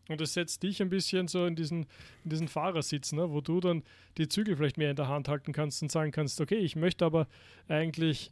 [0.08, 1.86] Und es setzt dich ein bisschen so in diesen,
[2.24, 3.82] in diesen Fahrersitz, ne, wo du dann
[4.18, 7.06] die Zügel vielleicht mehr in der Hand halten kannst und sagen kannst, okay, ich möchte
[7.06, 7.26] aber
[7.68, 8.30] eigentlich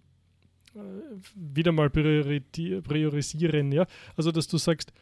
[0.75, 0.79] äh,
[1.35, 3.87] wieder mal priorisieren, ja.
[4.17, 4.93] Also dass du sagst,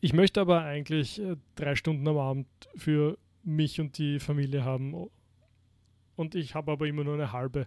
[0.00, 5.08] ich möchte aber eigentlich äh, drei Stunden am Abend für mich und die Familie haben
[6.16, 7.66] und ich habe aber immer nur eine halbe.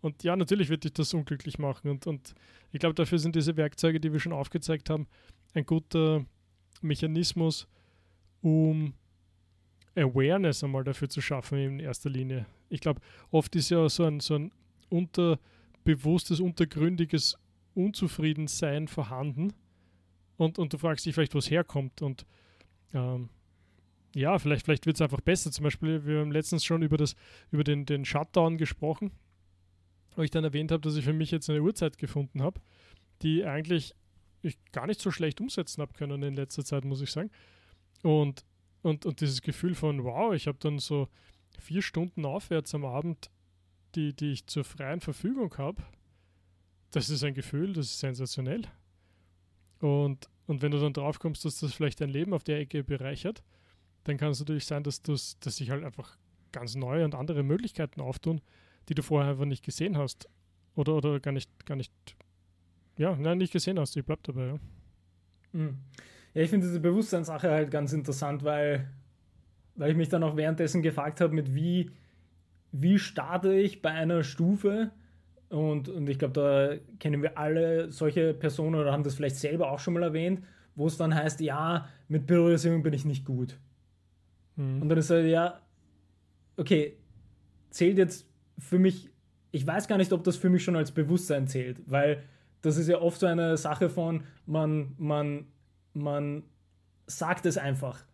[0.00, 1.90] Und ja, natürlich wird dich das unglücklich machen.
[1.90, 2.34] Und, und
[2.72, 5.06] ich glaube, dafür sind diese Werkzeuge, die wir schon aufgezeigt haben,
[5.54, 6.26] ein guter
[6.82, 7.66] Mechanismus,
[8.42, 8.94] um
[9.96, 12.46] Awareness einmal dafür zu schaffen in erster Linie.
[12.68, 13.00] Ich glaube,
[13.30, 14.52] oft ist ja so ein, so ein
[14.88, 17.38] unterbewusstes, untergründiges
[17.74, 19.52] Unzufriedensein vorhanden
[20.36, 22.26] und, und du fragst dich vielleicht, wo es herkommt und
[22.92, 23.28] ähm,
[24.14, 25.50] ja, vielleicht, vielleicht wird es einfach besser.
[25.50, 27.16] Zum Beispiel, wir haben letztens schon über, das,
[27.50, 29.10] über den, den Shutdown gesprochen
[30.16, 32.60] wo ich dann erwähnt habe, dass ich für mich jetzt eine Uhrzeit gefunden habe,
[33.22, 33.94] die eigentlich
[34.44, 37.30] ich gar nicht so schlecht umsetzen habe können in letzter Zeit, muss ich sagen.
[38.02, 38.44] Und,
[38.82, 41.08] und, und dieses Gefühl von, wow, ich habe dann so
[41.58, 43.30] vier Stunden aufwärts am Abend,
[43.94, 45.82] die, die ich zur freien Verfügung habe,
[46.90, 48.62] das ist ein Gefühl, das ist sensationell.
[49.80, 52.84] Und, und wenn du dann drauf kommst, dass das vielleicht dein Leben auf der Ecke
[52.84, 53.42] bereichert,
[54.04, 56.16] dann kann es natürlich sein, dass, dass sich halt einfach
[56.52, 58.40] ganz neue und andere Möglichkeiten auftun,
[58.88, 60.28] die du vorher einfach nicht gesehen hast.
[60.76, 61.92] Oder, oder gar nicht, gar nicht,
[62.96, 63.96] ja, nein, nicht gesehen hast.
[63.96, 64.58] Ich bleib dabei, ja.
[65.52, 65.78] Mhm.
[66.34, 68.88] Ja, ich finde diese Bewusstseinssache halt ganz interessant, weil,
[69.76, 71.90] weil ich mich dann auch währenddessen gefragt habe, mit wie,
[72.72, 74.90] wie starte ich bei einer Stufe,
[75.54, 79.70] und, und ich glaube, da kennen wir alle solche Personen oder haben das vielleicht selber
[79.70, 80.42] auch schon mal erwähnt,
[80.74, 83.56] wo es dann heißt, ja, mit Priorisierung bin ich nicht gut.
[84.56, 84.82] Mhm.
[84.82, 85.60] Und dann ist er, ja,
[86.56, 86.96] okay,
[87.70, 88.26] zählt jetzt
[88.58, 89.10] für mich,
[89.52, 92.24] ich weiß gar nicht, ob das für mich schon als Bewusstsein zählt, weil
[92.64, 95.46] das ist ja oft so eine Sache von, man, man,
[95.92, 96.44] man
[97.06, 98.04] sagt es einfach.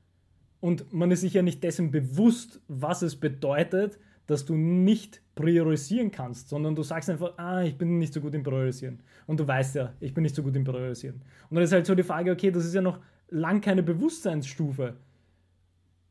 [0.58, 6.10] Und man ist sich ja nicht dessen bewusst, was es bedeutet, dass du nicht priorisieren
[6.10, 9.00] kannst, sondern du sagst einfach, ah, ich bin nicht so gut im Priorisieren.
[9.26, 11.22] Und du weißt ja, ich bin nicht so gut im Priorisieren.
[11.48, 12.98] Und dann ist halt so die Frage, okay, das ist ja noch
[13.28, 14.96] lang keine Bewusstseinsstufe.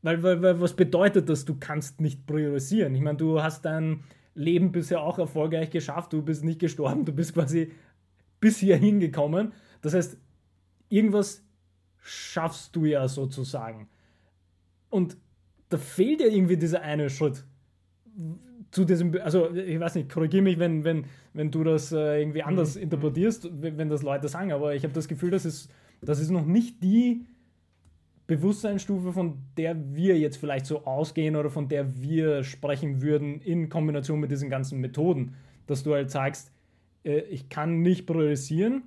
[0.02, 2.96] Weil, weil, weil was bedeutet das, du kannst nicht priorisieren?
[2.96, 4.04] Ich meine, du hast dein,
[4.40, 6.14] Leben bisher auch erfolgreich geschafft.
[6.14, 7.72] Du bist nicht gestorben, du bist quasi
[8.40, 9.54] bis hierhin gekommen.
[9.82, 10.18] Das heißt,
[10.90, 11.44] irgendwas
[11.98, 13.90] schaffst du ja sozusagen.
[14.90, 15.18] Und
[15.70, 17.46] da fehlt ja irgendwie dieser eine Schritt
[18.72, 22.44] zu diesem, also ich weiß nicht, korrigiere mich, wenn, wenn, wenn du das äh, irgendwie
[22.44, 22.84] anders mhm.
[22.84, 25.72] interpretierst, wenn, wenn das Leute sagen, aber ich habe das Gefühl, das ist,
[26.02, 27.26] das ist noch nicht die
[28.28, 33.70] Bewusstseinsstufe, von der wir jetzt vielleicht so ausgehen oder von der wir sprechen würden in
[33.70, 35.36] Kombination mit diesen ganzen Methoden,
[35.66, 36.52] dass du halt sagst,
[37.04, 38.84] äh, ich kann nicht priorisieren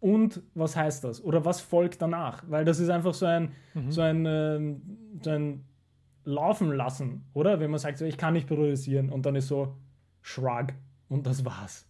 [0.00, 1.22] und was heißt das?
[1.22, 2.44] Oder was folgt danach?
[2.48, 3.90] Weil das ist einfach so ein, mhm.
[3.90, 4.76] so ein, äh,
[5.22, 5.64] so ein
[6.24, 7.60] Laufen lassen, oder?
[7.60, 9.76] Wenn man sagt, so, ich kann nicht priorisieren und dann ist so
[10.22, 10.72] Shrug
[11.08, 11.86] und das war's.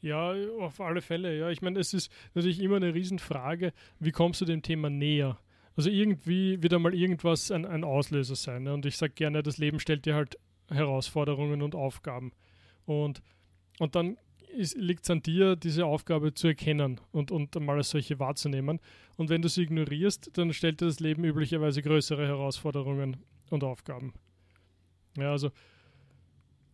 [0.00, 1.36] Ja, auf alle Fälle.
[1.38, 5.38] Ja, ich meine, es ist natürlich immer eine Riesenfrage, wie kommst du dem Thema näher?
[5.76, 8.64] Also irgendwie wird einmal irgendwas ein, ein Auslöser sein.
[8.64, 8.74] Ne?
[8.74, 10.38] Und ich sage gerne, das Leben stellt dir halt
[10.68, 12.32] Herausforderungen und Aufgaben.
[12.84, 13.22] Und,
[13.78, 14.16] und dann
[14.56, 18.80] liegt es an dir, diese Aufgabe zu erkennen und, und einmal als solche wahrzunehmen.
[19.16, 23.16] Und wenn du sie ignorierst, dann stellt dir das Leben üblicherweise größere Herausforderungen
[23.50, 24.14] und Aufgaben.
[25.16, 25.50] Ja, also.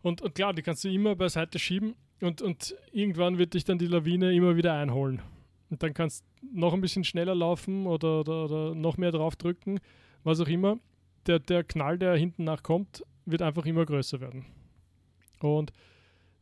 [0.01, 3.77] Und, und klar, die kannst du immer beiseite schieben und, und irgendwann wird dich dann
[3.77, 5.21] die Lawine immer wieder einholen.
[5.69, 9.35] Und dann kannst du noch ein bisschen schneller laufen oder, oder, oder noch mehr drauf
[9.35, 9.79] drücken,
[10.23, 10.77] was auch immer.
[11.27, 14.45] Der, der Knall, der hinten nachkommt, wird einfach immer größer werden.
[15.39, 15.71] Und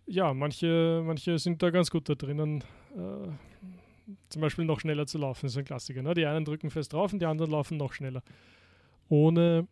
[0.10, 2.64] ja, manche, manche sind da ganz gut da drinnen,
[2.95, 5.45] äh, zum Beispiel noch schneller zu laufen.
[5.45, 6.01] Das ist ein Klassiker.
[6.01, 6.16] Ne?
[6.16, 8.24] Die einen drücken fest drauf und die anderen laufen noch schneller.
[9.07, 9.68] Ohne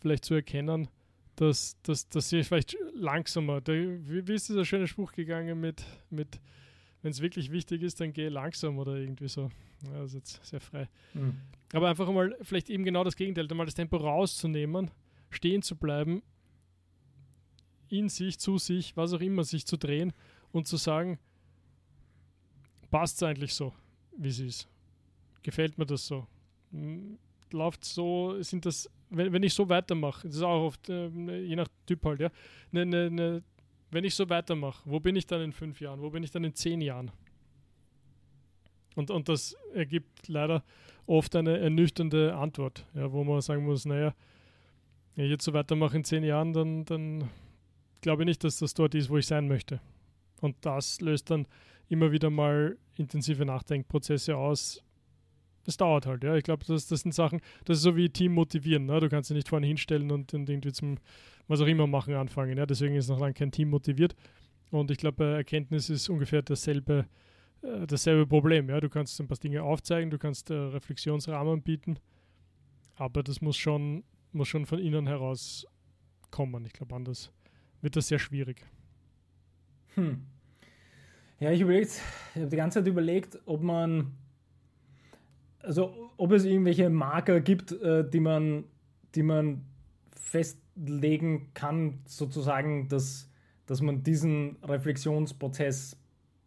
[0.00, 0.88] vielleicht zu erkennen,
[1.36, 5.84] dass, dass, dass sie vielleicht langsamer, da, wie, wie, ist dieser schöne Spruch gegangen mit,
[6.10, 6.40] mit
[7.02, 9.50] wenn es wirklich wichtig ist, dann geh langsam oder irgendwie so.
[9.84, 10.88] Ja, das ist jetzt sehr frei.
[11.14, 11.36] Mhm.
[11.72, 14.90] Aber einfach mal vielleicht eben genau das Gegenteil, mal das Tempo rauszunehmen,
[15.30, 16.22] stehen zu bleiben,
[17.90, 20.12] in sich, zu sich, was auch immer, sich zu drehen
[20.52, 21.18] und zu sagen,
[22.90, 23.72] passt es eigentlich so,
[24.16, 24.68] wie es ist?
[25.42, 26.26] Gefällt mir das so?
[27.50, 31.08] Läuft so, sind das, wenn, wenn ich so weitermache, das ist auch oft, äh,
[31.40, 32.30] je nach Typ halt, ja,
[32.72, 33.42] ne, ne, ne,
[33.90, 36.44] wenn ich so weitermache, wo bin ich dann in fünf Jahren, wo bin ich dann
[36.44, 37.10] in zehn Jahren?
[38.96, 40.64] Und, und das ergibt leider
[41.06, 44.14] oft eine ernüchternde Antwort, ja, wo man sagen muss, naja,
[45.14, 47.30] wenn ich jetzt so weitermache in zehn Jahren, dann, dann
[48.00, 49.80] glaube ich nicht, dass das dort ist, wo ich sein möchte.
[50.40, 51.46] Und das löst dann
[51.88, 54.82] immer wieder mal intensive Nachdenkprozesse aus.
[55.64, 56.34] Das dauert halt, ja.
[56.36, 58.86] Ich glaube, das, das sind Sachen, das ist so wie Team motivieren.
[58.86, 59.00] Ne?
[59.00, 60.98] Du kannst dich nicht vorne hinstellen und, und irgendwie zum
[61.48, 62.56] was auch immer machen anfangen.
[62.56, 62.66] Ja?
[62.66, 64.14] Deswegen ist noch lange kein Team motiviert.
[64.70, 67.06] Und ich glaube, Erkenntnis ist ungefähr dasselbe,
[67.62, 68.68] äh, dasselbe Problem.
[68.68, 68.80] Ja?
[68.80, 71.98] Du kannst ein paar Dinge aufzeigen, du kannst äh, Reflexionsrahmen bieten,
[72.96, 75.66] aber das muss schon, muss schon von innen heraus
[76.30, 76.64] kommen.
[76.66, 77.32] Ich glaube, anders
[77.80, 78.64] wird das sehr schwierig.
[79.94, 80.26] Hm.
[81.40, 82.00] Ja, ich überlegt,
[82.34, 84.12] ich habe die ganze Zeit überlegt, ob man,
[85.60, 88.64] also ob es irgendwelche Marker gibt, äh, die man,
[89.14, 89.64] die man
[90.10, 93.30] festlegen kann, sozusagen, dass,
[93.66, 95.96] dass man diesen Reflexionsprozess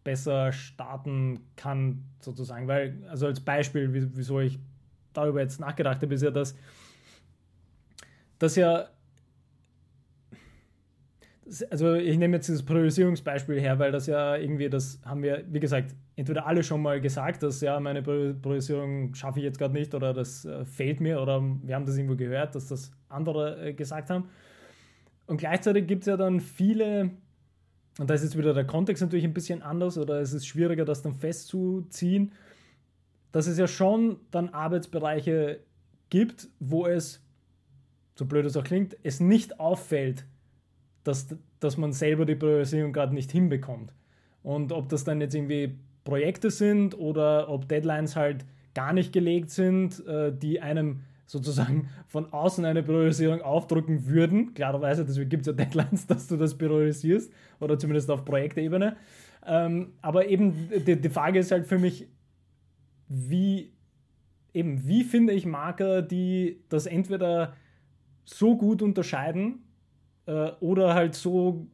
[0.04, 2.68] besser starten kann, sozusagen.
[2.68, 4.60] Weil, also als Beispiel, wieso ich
[5.14, 6.56] darüber jetzt nachgedacht habe, ist ja, dass,
[8.40, 8.90] dass ja
[11.70, 15.60] also ich nehme jetzt dieses Priorisierungsbeispiel her, weil das ja irgendwie, das haben wir, wie
[15.60, 19.94] gesagt, entweder alle schon mal gesagt, dass ja, meine Priorisierung schaffe ich jetzt gerade nicht
[19.96, 23.74] oder das äh, fehlt mir oder wir haben das irgendwo gehört, dass das andere äh,
[23.74, 24.30] gesagt haben.
[25.26, 27.12] Und gleichzeitig gibt es ja dann viele,
[27.98, 30.86] und da ist jetzt wieder der Kontext natürlich ein bisschen anders oder es ist schwieriger,
[30.86, 32.34] das dann festzuziehen,
[33.32, 35.60] dass es ja schon dann Arbeitsbereiche
[36.10, 37.24] gibt, wo es,
[38.16, 40.26] so blöd es auch klingt, es nicht auffällt,
[41.04, 41.28] dass,
[41.60, 43.94] dass man selber die Priorisierung gerade nicht hinbekommt.
[44.44, 49.52] Und ob das dann jetzt irgendwie Projekte sind oder ob Deadlines halt gar nicht gelegt
[49.52, 54.54] sind, äh, die einem sozusagen von außen eine Priorisierung aufdrücken würden.
[54.54, 58.98] Klarerweise, deswegen gibt es ja Deadlines, dass du das priorisierst oder zumindest auf Projektebene.
[59.46, 62.08] Ähm, aber eben die, Frage ist halt für mich,
[63.08, 63.72] wie
[64.54, 67.54] eben, wie finde ich Marker, die das entweder
[68.26, 69.64] so gut unterscheiden,
[70.32, 71.68] äh, oder halt so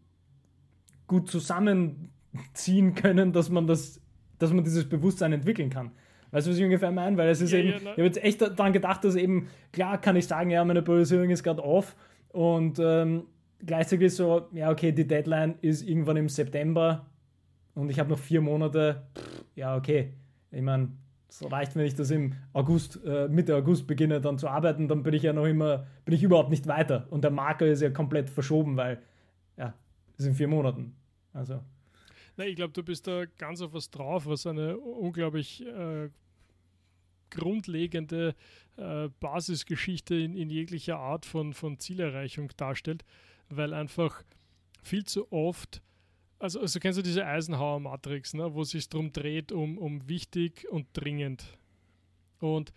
[1.05, 4.01] gut zusammenziehen können, dass man das,
[4.39, 5.91] dass man dieses Bewusstsein entwickeln kann.
[6.31, 7.15] Weißt du, was ich ungefähr meine?
[7.17, 10.01] Weil es ist ja, eben, ja, ich habe jetzt echt daran gedacht, dass eben, klar
[10.01, 11.95] kann ich sagen, ja, meine Priorisierung ist gerade off
[12.29, 13.23] und ähm,
[13.65, 17.05] gleichzeitig ist so, ja, okay, die Deadline ist irgendwann im September
[17.75, 19.03] und ich habe noch vier Monate,
[19.55, 20.13] ja, okay.
[20.51, 20.89] Ich meine,
[21.29, 25.03] es reicht, wenn ich das im August, äh, Mitte August beginne dann zu arbeiten, dann
[25.03, 27.07] bin ich ja noch immer, bin ich überhaupt nicht weiter.
[27.09, 29.01] Und der Marker ist ja komplett verschoben, weil,
[29.57, 29.73] ja,
[30.17, 30.95] es sind vier Monaten.
[31.33, 31.61] Also.
[32.37, 36.09] Na, ich glaube, du bist da ganz auf was drauf, was eine unglaublich äh,
[37.29, 38.35] grundlegende
[38.77, 43.03] äh, Basisgeschichte in, in, jeglicher Art von, von Zielerreichung darstellt,
[43.49, 44.23] weil einfach
[44.81, 45.81] viel zu oft
[46.39, 50.67] also, also kennst du diese Eisenhower-Matrix, ne, wo es sich darum dreht, um, um wichtig
[50.69, 51.57] und dringend.
[52.39, 52.73] Und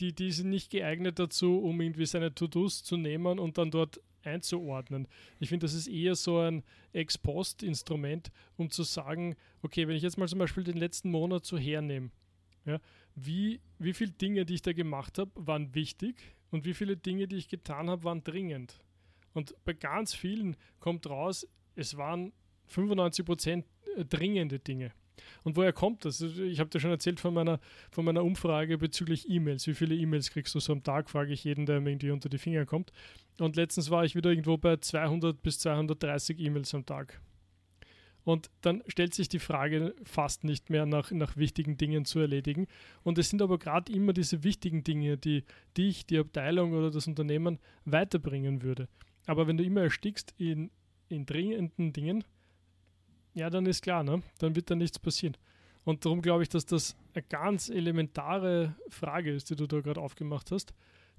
[0.00, 4.00] die, die sind nicht geeignet dazu, um irgendwie seine To-Dos zu nehmen und dann dort
[4.22, 5.06] einzuordnen.
[5.38, 10.18] Ich finde, das ist eher so ein Ex-Post-Instrument, um zu sagen, okay, wenn ich jetzt
[10.18, 12.10] mal zum Beispiel den letzten Monat so hernehme,
[12.64, 12.80] ja,
[13.14, 16.16] wie, wie viele Dinge, die ich da gemacht habe, waren wichtig
[16.50, 18.80] und wie viele Dinge, die ich getan habe, waren dringend.
[19.34, 21.46] Und bei ganz vielen kommt raus,
[21.76, 22.32] es waren
[22.66, 23.64] 95 Prozent
[23.96, 24.92] äh, dringende Dinge.
[25.42, 26.22] Und woher kommt das?
[26.22, 27.60] Also, ich habe dir schon erzählt von meiner,
[27.90, 29.66] von meiner Umfrage bezüglich E-Mails.
[29.66, 32.28] Wie viele E-Mails kriegst du so am Tag, frage ich jeden, der mir irgendwie unter
[32.28, 32.92] die Finger kommt.
[33.38, 37.20] Und letztens war ich wieder irgendwo bei 200 bis 230 E-Mails am Tag.
[38.24, 42.66] Und dann stellt sich die Frage fast nicht mehr nach, nach wichtigen Dingen zu erledigen.
[43.02, 45.44] Und es sind aber gerade immer diese wichtigen Dinge, die
[45.76, 48.88] dich, die Abteilung oder das Unternehmen weiterbringen würde.
[49.26, 50.70] Aber wenn du immer erstickst in,
[51.08, 52.24] in dringenden Dingen,
[53.34, 54.22] ja, dann ist klar, ne?
[54.38, 55.36] dann wird da nichts passieren.
[55.84, 60.00] Und darum glaube ich, dass das eine ganz elementare Frage ist, die du da gerade
[60.00, 60.72] aufgemacht hast,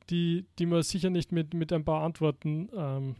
[0.09, 3.15] die, die man sicher nicht mit, mit ein paar Antworten ähm,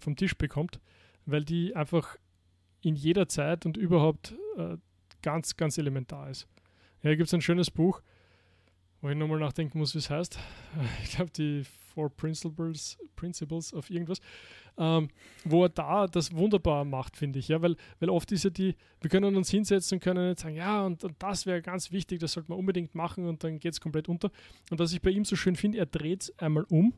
[0.00, 0.80] vom Tisch bekommt,
[1.26, 2.16] weil die einfach
[2.80, 4.76] in jeder Zeit und überhaupt äh,
[5.22, 6.48] ganz, ganz elementar ist.
[7.02, 8.02] Ja, gibt es ein schönes Buch,
[9.00, 10.38] wo ich nochmal nachdenken muss, wie es heißt.
[11.02, 14.20] Ich glaube, die Four Principles, Principles of irgendwas
[14.78, 15.08] ähm,
[15.44, 17.48] wo er da das wunderbar macht, finde ich.
[17.48, 20.56] Ja, weil, weil oft ist ja die, wir können uns hinsetzen und können jetzt sagen,
[20.56, 23.72] ja, und, und das wäre ganz wichtig, das sollte man unbedingt machen und dann geht
[23.72, 24.30] es komplett unter.
[24.70, 26.94] Und was ich bei ihm so schön finde, er dreht es einmal um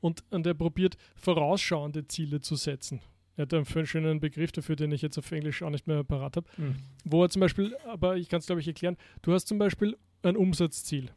[0.00, 3.00] und, und er probiert vorausschauende Ziele zu setzen.
[3.36, 6.36] Er hat einen schönen Begriff dafür, den ich jetzt auf Englisch auch nicht mehr parat
[6.36, 6.46] habe.
[6.56, 6.76] Mhm.
[7.04, 9.96] Wo er zum Beispiel, aber ich kann es glaube ich erklären, du hast zum Beispiel
[10.22, 11.10] ein Umsatzziel.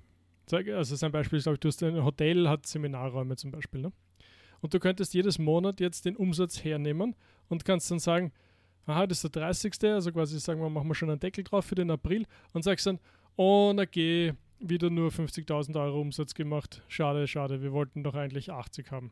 [0.52, 3.82] Also sein Beispiel ist, glaube ich, du hast ein Hotel, hat Seminarräume zum Beispiel.
[3.82, 3.94] Ne?
[4.62, 7.16] Und du könntest jedes Monat jetzt den Umsatz hernehmen
[7.50, 8.32] und kannst dann sagen,
[8.86, 9.74] aha, das ist der 30.
[9.84, 12.86] Also quasi sagen wir, machen wir schon einen Deckel drauf für den April und sagst
[12.86, 13.00] dann,
[13.36, 16.84] oh, na geh, wieder nur 50.000 Euro Umsatz gemacht.
[16.88, 19.12] Schade, schade, wir wollten doch eigentlich 80 haben.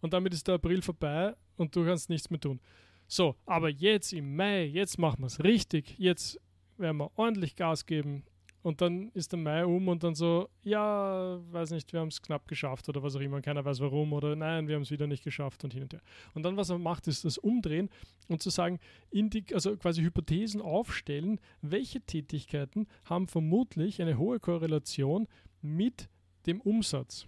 [0.00, 2.60] Und damit ist der April vorbei und du kannst nichts mehr tun.
[3.06, 5.94] So, aber jetzt im Mai, jetzt machen wir es richtig.
[5.98, 6.40] Jetzt
[6.76, 8.24] werden wir ordentlich Gas geben.
[8.64, 12.22] Und dann ist der Mai um und dann so, ja, weiß nicht, wir haben es
[12.22, 15.06] knapp geschafft oder was auch immer, keiner weiß warum oder nein, wir haben es wieder
[15.06, 16.00] nicht geschafft und hin und her.
[16.32, 17.90] Und dann, was er macht, ist das Umdrehen
[18.26, 18.80] und zu sagen,
[19.12, 25.28] die, also quasi Hypothesen aufstellen, welche Tätigkeiten haben vermutlich eine hohe Korrelation
[25.60, 26.08] mit
[26.46, 27.26] dem Umsatz.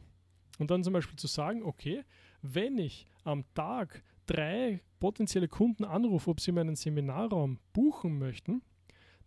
[0.59, 2.03] Und dann zum Beispiel zu sagen, okay,
[2.41, 8.62] wenn ich am Tag drei potenzielle Kunden anrufe, ob sie meinen Seminarraum buchen möchten,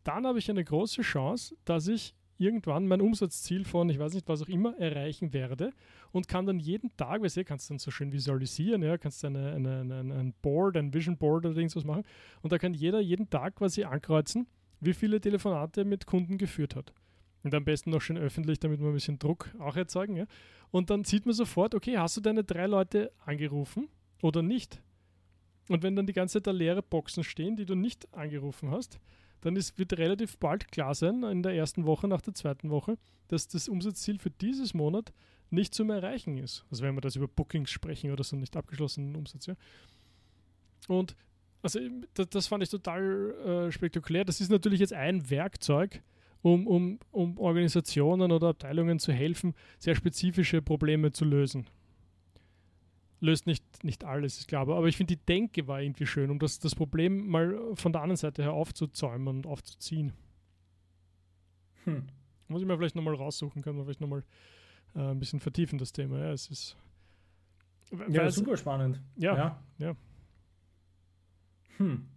[0.03, 4.27] dann habe ich eine große Chance, dass ich irgendwann mein Umsatzziel von, ich weiß nicht,
[4.27, 5.71] was auch immer, erreichen werde
[6.11, 9.51] und kann dann jeden Tag, weißt du, kannst dann so schön visualisieren, ja, kannst eine,
[9.51, 12.03] eine, eine, ein Board, ein Vision Board oder irgendwas machen
[12.41, 14.47] und da kann jeder jeden Tag quasi ankreuzen,
[14.79, 16.93] wie viele Telefonate mit Kunden geführt hat.
[17.43, 20.17] Und am besten noch schön öffentlich, damit wir ein bisschen Druck auch erzeugen.
[20.17, 20.25] Ja?
[20.71, 23.87] Und dann sieht man sofort, okay, hast du deine drei Leute angerufen
[24.21, 24.81] oder nicht?
[25.69, 28.99] Und wenn dann die ganze Zeit da leere Boxen stehen, die du nicht angerufen hast,
[29.41, 32.97] dann ist, wird relativ bald klar sein, in der ersten Woche, nach der zweiten Woche,
[33.27, 35.13] dass das Umsatzziel für dieses Monat
[35.49, 36.65] nicht zum Erreichen ist.
[36.69, 39.47] Also wenn wir das über Bookings sprechen oder so, nicht abgeschlossenen Umsatz.
[39.47, 39.55] Ja.
[40.87, 41.15] Und
[41.61, 41.79] also
[42.13, 44.25] das, das fand ich total äh, spektakulär.
[44.25, 46.01] Das ist natürlich jetzt ein Werkzeug,
[46.41, 51.65] um, um, um Organisationen oder Abteilungen zu helfen, sehr spezifische Probleme zu lösen
[53.19, 54.61] löst nicht, nicht alles, ist klar.
[54.61, 58.01] Aber ich finde, die Denke war irgendwie schön, um das, das Problem mal von der
[58.01, 60.13] anderen Seite her aufzuzäumen und aufzuziehen.
[61.85, 62.07] Hm.
[62.47, 64.23] Muss ich mir vielleicht nochmal raussuchen, kann man vielleicht nochmal
[64.95, 66.19] äh, ein bisschen vertiefen, das Thema.
[66.19, 66.77] Ja, es ist.
[68.09, 69.01] Ja, super spannend.
[69.15, 69.63] Ja, ja.
[69.79, 69.95] ja.
[71.77, 72.07] Hm.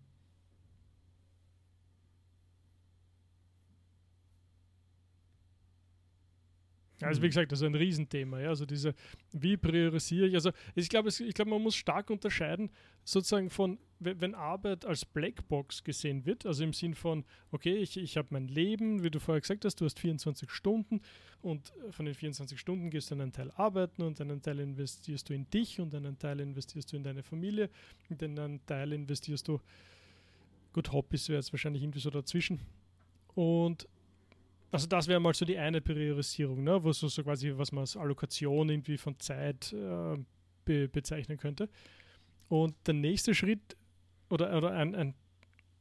[7.05, 7.31] Also wie mhm.
[7.31, 8.41] gesagt, das ist ein Riesenthema.
[8.41, 8.49] Ja?
[8.49, 8.95] Also diese,
[9.33, 10.35] wie priorisiere ich?
[10.35, 12.71] Also ich glaube, ich glaube, man muss stark unterscheiden,
[13.05, 18.17] sozusagen von, wenn Arbeit als Blackbox gesehen wird, also im Sinn von, okay, ich, ich
[18.17, 21.01] habe mein Leben, wie du vorher gesagt hast, du hast 24 Stunden
[21.41, 25.35] und von den 24 Stunden gehst du einen Teil arbeiten und einen Teil investierst du
[25.35, 27.71] in dich und einen Teil investierst du in deine Familie
[28.09, 29.61] und einen Teil investierst du,
[30.73, 32.61] gut, Hobbys wäre jetzt wahrscheinlich irgendwie so dazwischen.
[33.35, 33.89] Und
[34.73, 36.83] also das wäre mal so die eine Priorisierung, ne?
[36.83, 40.17] wo so, so quasi, was man als Allokation irgendwie von Zeit äh,
[40.65, 41.69] be bezeichnen könnte.
[42.49, 43.77] Und der nächste Schritt
[44.31, 45.15] oder, oder ein, ein,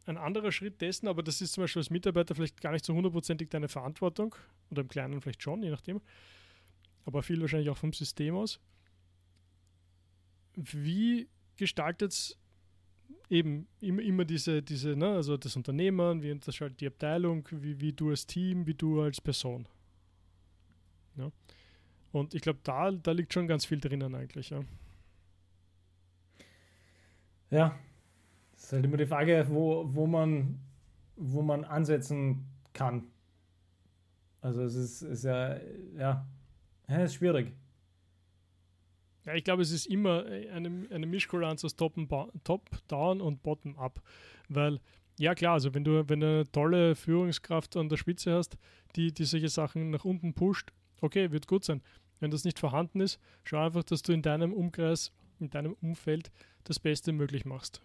[0.05, 2.93] ein anderer Schritt dessen, aber das ist zum Beispiel als Mitarbeiter vielleicht gar nicht so
[2.93, 4.35] hundertprozentig deine Verantwortung
[4.69, 6.01] oder im Kleinen vielleicht schon, je nachdem,
[7.05, 8.59] aber viel wahrscheinlich auch vom System aus.
[10.55, 12.37] Wie gestaltet es
[13.31, 17.93] eben immer, immer diese, diese ne, also das Unternehmen, wie unterscheidet die Abteilung, wie, wie
[17.93, 19.65] du als Team, wie du als Person.
[21.15, 21.31] Ja.
[22.11, 24.49] Und ich glaube, da, da liegt schon ganz viel drinnen eigentlich.
[24.49, 24.59] Ja.
[27.51, 27.79] ja,
[28.53, 30.59] es ist halt immer die Frage, wo, wo, man,
[31.15, 33.07] wo man ansetzen kann.
[34.41, 35.57] Also es ist, ist ja,
[35.97, 36.27] ja,
[36.87, 37.53] es ist schwierig.
[39.25, 44.01] Ja, ich glaube, es ist immer äh, eine, eine Mischkulanz aus Top-Down und Bottom-Up.
[44.49, 44.79] Weil,
[45.19, 48.57] ja klar, also wenn du, wenn du eine tolle Führungskraft an der Spitze hast,
[48.95, 51.81] die, die solche Sachen nach unten pusht, okay, wird gut sein.
[52.19, 56.31] Wenn das nicht vorhanden ist, schau einfach, dass du in deinem Umkreis, in deinem Umfeld
[56.63, 57.81] das Beste möglich machst.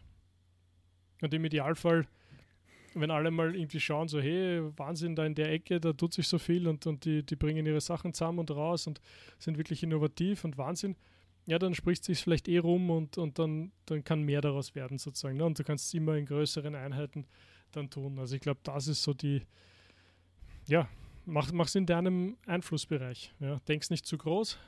[1.22, 2.06] Und im Idealfall,
[2.94, 6.28] wenn alle mal irgendwie schauen, so, hey, Wahnsinn, da in der Ecke, da tut sich
[6.28, 9.00] so viel und, und die, die bringen ihre Sachen zusammen und raus und
[9.38, 10.96] sind wirklich innovativ und Wahnsinn,
[11.46, 14.74] ja, dann spricht es sich vielleicht eh rum und, und dann, dann kann mehr daraus
[14.74, 15.36] werden sozusagen.
[15.36, 15.44] Ne?
[15.44, 17.24] Und du kannst es immer in größeren Einheiten
[17.70, 18.18] dann tun.
[18.18, 19.42] Also ich glaube, das ist so die,
[20.66, 20.88] ja,
[21.24, 23.32] mach es in deinem Einflussbereich.
[23.38, 23.60] Ja?
[23.68, 24.58] Denk's nicht zu groß.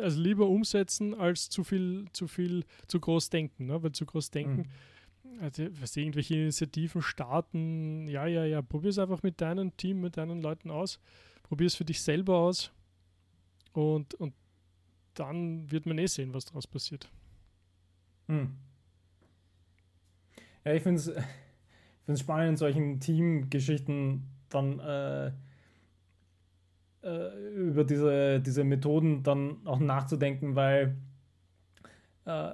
[0.00, 3.82] Also lieber umsetzen als zu viel, zu viel, zu groß denken, ne?
[3.82, 4.62] weil zu groß denken.
[4.62, 5.40] Mhm.
[5.40, 10.16] Also, was irgendwelche Initiativen starten, ja, ja, ja, probier es einfach mit deinem Team, mit
[10.16, 11.00] deinen Leuten aus.
[11.44, 12.72] Probier es für dich selber aus
[13.72, 14.34] und, und
[15.14, 17.08] dann wird man eh sehen, was daraus passiert.
[18.28, 18.56] Hm.
[20.64, 21.12] Ja, ich finde es
[22.06, 25.32] ich spannend, in solchen Teamgeschichten dann äh,
[27.02, 30.96] äh, über diese, diese Methoden dann auch nachzudenken, weil
[32.24, 32.52] äh,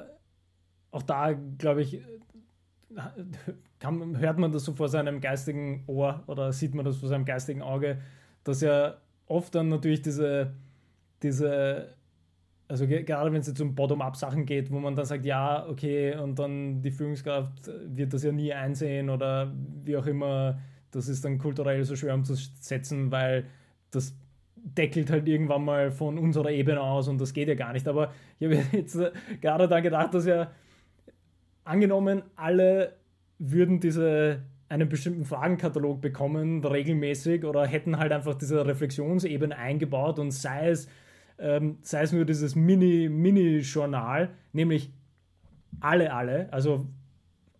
[0.90, 2.00] auch da, glaube ich,
[3.78, 7.24] kann, hört man das so vor seinem geistigen Ohr oder sieht man das vor seinem
[7.24, 8.00] geistigen Auge,
[8.44, 8.96] dass ja
[9.26, 10.54] oft dann natürlich diese,
[11.22, 11.94] diese
[12.68, 16.38] also gerade wenn es jetzt um Bottom-up-Sachen geht, wo man dann sagt, ja, okay, und
[16.38, 19.52] dann die Führungskraft wird das ja nie einsehen oder
[19.84, 20.58] wie auch immer,
[20.90, 23.46] das ist dann kulturell so schwer umzusetzen, weil
[23.90, 24.14] das
[24.54, 27.88] deckelt halt irgendwann mal von unserer Ebene aus und das geht ja gar nicht.
[27.88, 30.50] Aber ich habe jetzt äh, gerade da gedacht, dass ja
[31.64, 32.96] angenommen, alle
[33.38, 40.30] würden diese einen bestimmten Fragenkatalog bekommen, regelmäßig, oder hätten halt einfach diese Reflexionsebene eingebaut und
[40.32, 40.88] sei es
[41.38, 44.92] ähm, sei es nur dieses Mini-Mini-Journal, nämlich
[45.80, 46.86] alle, alle, also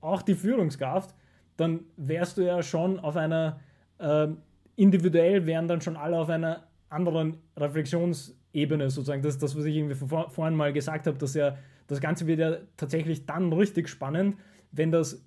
[0.01, 1.15] auch die Führungskraft,
[1.57, 3.61] dann wärst du ja schon auf einer,
[3.99, 4.29] äh,
[4.77, 9.23] individuell wären dann schon alle auf einer anderen Reflexionsebene sozusagen.
[9.23, 11.57] Das ist das, was ich irgendwie vor, vorhin mal gesagt habe, dass ja
[11.89, 14.37] das Ganze wird ja tatsächlich dann richtig spannend,
[14.71, 15.25] wenn das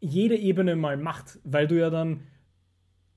[0.00, 2.20] jede Ebene mal macht, weil du ja dann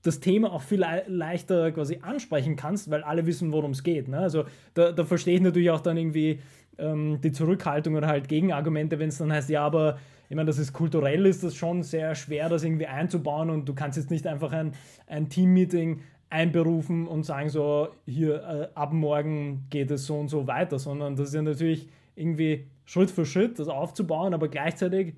[0.07, 4.07] das Thema auch viel le leichter quasi ansprechen kannst, weil alle wissen, worum es geht.
[4.07, 4.19] Ne?
[4.19, 6.39] Also da, da verstehe ich natürlich auch dann irgendwie
[6.77, 9.99] ähm, die Zurückhaltung oder halt Gegenargumente, wenn es dann heißt, ja, aber
[10.29, 13.73] ich meine, das ist kulturell, ist das schon sehr schwer, das irgendwie einzubauen und du
[13.73, 14.73] kannst jetzt nicht einfach ein,
[15.07, 20.47] ein Team-Meeting einberufen und sagen so, hier äh, ab morgen geht es so und so
[20.47, 25.15] weiter, sondern das ist ja natürlich irgendwie Schritt für Schritt das aufzubauen, aber gleichzeitig,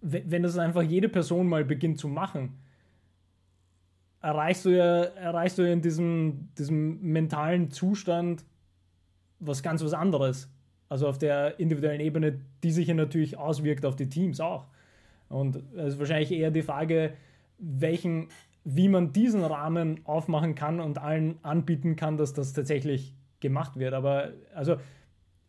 [0.00, 2.54] wenn das einfach jede Person mal beginnt zu machen,
[4.20, 8.44] erreichst du ja, erreichst du in diesem, diesem mentalen Zustand
[9.40, 10.50] was ganz was anderes.
[10.88, 14.66] Also auf der individuellen Ebene, die sich ja natürlich auswirkt auf die Teams auch.
[15.28, 17.12] Und es ist wahrscheinlich eher die Frage,
[17.58, 18.28] welchen,
[18.64, 23.92] wie man diesen Rahmen aufmachen kann und allen anbieten kann, dass das tatsächlich gemacht wird.
[23.92, 24.76] Aber also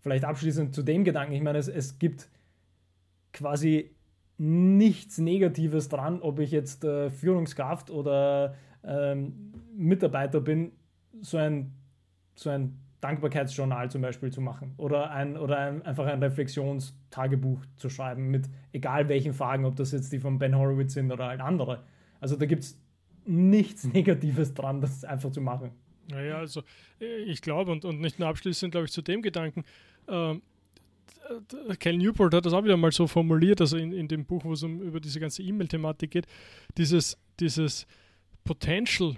[0.02, 2.30] vielleicht abschließend zu dem Gedanken, ich meine, es, es gibt
[3.32, 3.92] quasi
[4.40, 10.72] nichts Negatives dran, ob ich jetzt äh, Führungskraft oder ähm, Mitarbeiter bin,
[11.22, 11.74] so ein,
[12.36, 17.90] so ein Dankbarkeitsjournal zum Beispiel zu machen oder, ein, oder ein, einfach ein Reflexionstagebuch zu
[17.90, 21.42] schreiben mit egal welchen Fragen, ob das jetzt die von Ben Horowitz sind oder halt
[21.42, 21.84] andere.
[22.22, 22.82] Also da gibt es
[23.26, 25.72] nichts Negatives dran, das einfach zu machen.
[26.10, 26.64] Naja, also
[27.00, 29.64] äh, ich glaube und, und nicht nur abschließend, glaube ich, zu dem Gedanken,
[30.08, 30.42] ähm,
[31.80, 34.54] Cal Newport hat das auch wieder mal so formuliert, also in, in dem Buch, wo
[34.54, 36.28] es um über diese ganze E-Mail-Thematik geht,
[36.78, 37.86] dieses, dieses
[38.44, 39.16] Potential,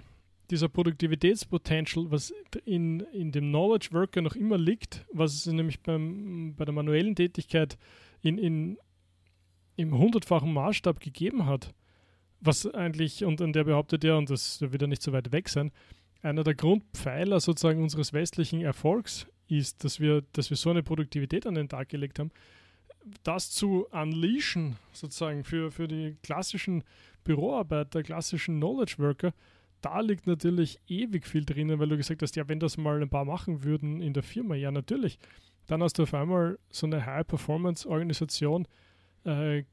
[0.50, 2.32] dieser Produktivitätspotential, was
[2.64, 7.14] in, in dem Knowledge Worker noch immer liegt, was es nämlich beim, bei der manuellen
[7.14, 7.78] Tätigkeit
[8.20, 8.78] in, in,
[9.76, 11.72] im hundertfachen Maßstab gegeben hat,
[12.40, 15.48] was eigentlich, und, und der behauptet ja, und das wird ja nicht so weit weg
[15.48, 15.70] sein,
[16.20, 21.46] einer der Grundpfeiler sozusagen unseres westlichen Erfolgs ist, dass wir, dass wir so eine Produktivität
[21.46, 22.30] an den Tag gelegt haben,
[23.24, 26.84] das zu unleashen, sozusagen für, für die klassischen
[27.24, 29.32] Büroarbeiter, klassischen Knowledge Worker,
[29.80, 33.08] da liegt natürlich ewig viel drinnen, weil du gesagt hast, ja, wenn das mal ein
[33.08, 35.18] paar machen würden in der Firma, ja, natürlich.
[35.66, 38.66] Dann hast du auf einmal so eine High-Performance-Organisation
[39.26, 39.64] äh, äh,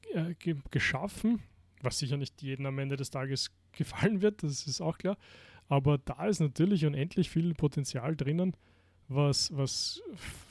[0.72, 1.41] geschaffen,
[1.82, 5.17] was sicher nicht jedem am Ende des Tages gefallen wird, das ist auch klar.
[5.67, 8.55] Aber da ist natürlich unendlich viel Potenzial drinnen,
[9.10, 10.01] was, was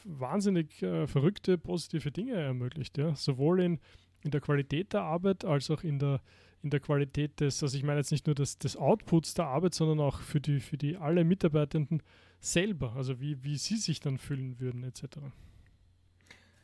[0.04, 2.98] wahnsinnig äh, verrückte, positive Dinge ermöglicht.
[2.98, 3.14] Ja?
[3.14, 3.78] Sowohl in,
[4.22, 6.20] in der Qualität der Arbeit als auch in der,
[6.62, 9.74] in der Qualität des, also ich meine jetzt nicht nur des, des Outputs der Arbeit,
[9.74, 12.02] sondern auch für die, für die alle Mitarbeitenden
[12.40, 15.02] selber, also wie, wie sie sich dann fühlen würden, etc.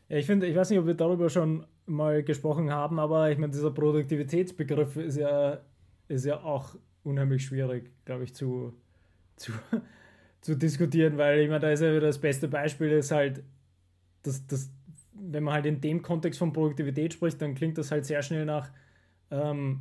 [0.08, 3.38] Ja, ich finde, ich weiß nicht, ob wir darüber schon mal gesprochen haben, aber ich
[3.38, 5.60] meine, dieser Produktivitätsbegriff ist ja,
[6.08, 8.74] ist ja auch unheimlich schwierig, glaube ich, zu,
[9.36, 9.52] zu,
[10.44, 13.42] zu diskutieren, weil ich meine, da ist ja das beste Beispiel, ist halt,
[14.24, 14.70] dass, dass,
[15.14, 18.44] wenn man halt in dem Kontext von Produktivität spricht, dann klingt das halt sehr schnell
[18.44, 18.70] nach,
[19.30, 19.80] ähm,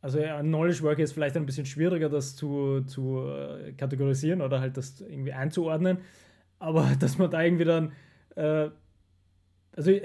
[0.00, 4.60] also ja, Knowledge Work ist vielleicht ein bisschen schwieriger, das zu, zu äh, kategorisieren oder
[4.60, 5.98] halt das irgendwie einzuordnen.
[6.60, 7.92] aber dass man da irgendwie dann,
[8.36, 8.70] äh,
[9.72, 10.02] also ich,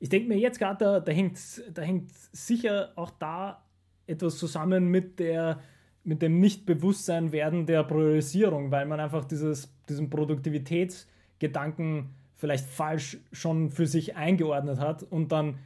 [0.00, 1.38] ich denke mir jetzt gerade, da, da, hängt,
[1.72, 3.64] da hängt sicher auch da
[4.08, 5.60] etwas zusammen mit der
[6.04, 13.70] mit dem Nichtbewusstsein werden der Priorisierung, weil man einfach dieses, diesen Produktivitätsgedanken vielleicht falsch schon
[13.70, 15.58] für sich eingeordnet hat und dann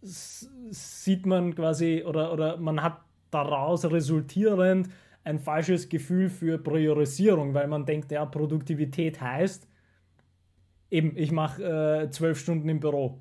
[0.00, 4.88] sieht man quasi oder, oder man hat daraus resultierend
[5.24, 9.68] ein falsches Gefühl für Priorisierung, weil man denkt, ja, Produktivität heißt,
[10.90, 13.20] eben, ich mache äh, zwölf Stunden im Büro.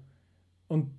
[0.68, 0.90] Und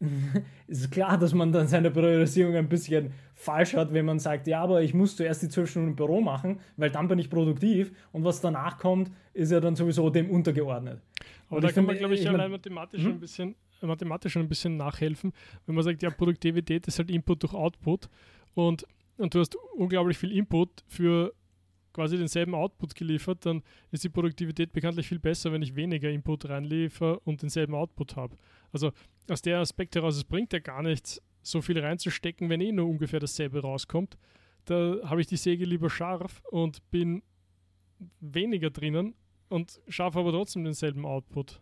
[0.66, 4.62] ist klar, dass man dann seine Priorisierung ein bisschen falsch hat, wenn man sagt, ja,
[4.62, 7.92] aber ich muss zuerst die zwölf Stunden im Büro machen, weil dann bin ich produktiv
[8.12, 11.00] und was danach kommt, ist ja dann sowieso dem untergeordnet.
[11.48, 13.12] Aber und da kann man, glaube ich, ich allein mathematisch hm?
[13.12, 15.32] ein bisschen mathematisch ein bisschen nachhelfen,
[15.66, 18.08] wenn man sagt, ja, Produktivität ist halt Input durch Output
[18.54, 18.86] und,
[19.18, 21.32] und du hast unglaublich viel Input für
[21.92, 26.48] quasi denselben Output geliefert, dann ist die Produktivität bekanntlich viel besser, wenn ich weniger Input
[26.48, 28.36] reinliefere und denselben Output habe.
[28.72, 28.92] Also
[29.28, 32.88] aus der Aspekt heraus, es bringt ja gar nichts, so viel reinzustecken, wenn eh nur
[32.88, 34.18] ungefähr dasselbe rauskommt.
[34.64, 37.22] Da habe ich die Säge lieber scharf und bin
[38.20, 39.14] weniger drinnen
[39.48, 41.60] und schaffe aber trotzdem denselben Output.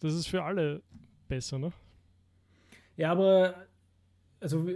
[0.00, 0.82] Das ist für alle
[1.28, 1.72] besser, ne?
[2.96, 3.66] Ja, aber
[4.40, 4.68] also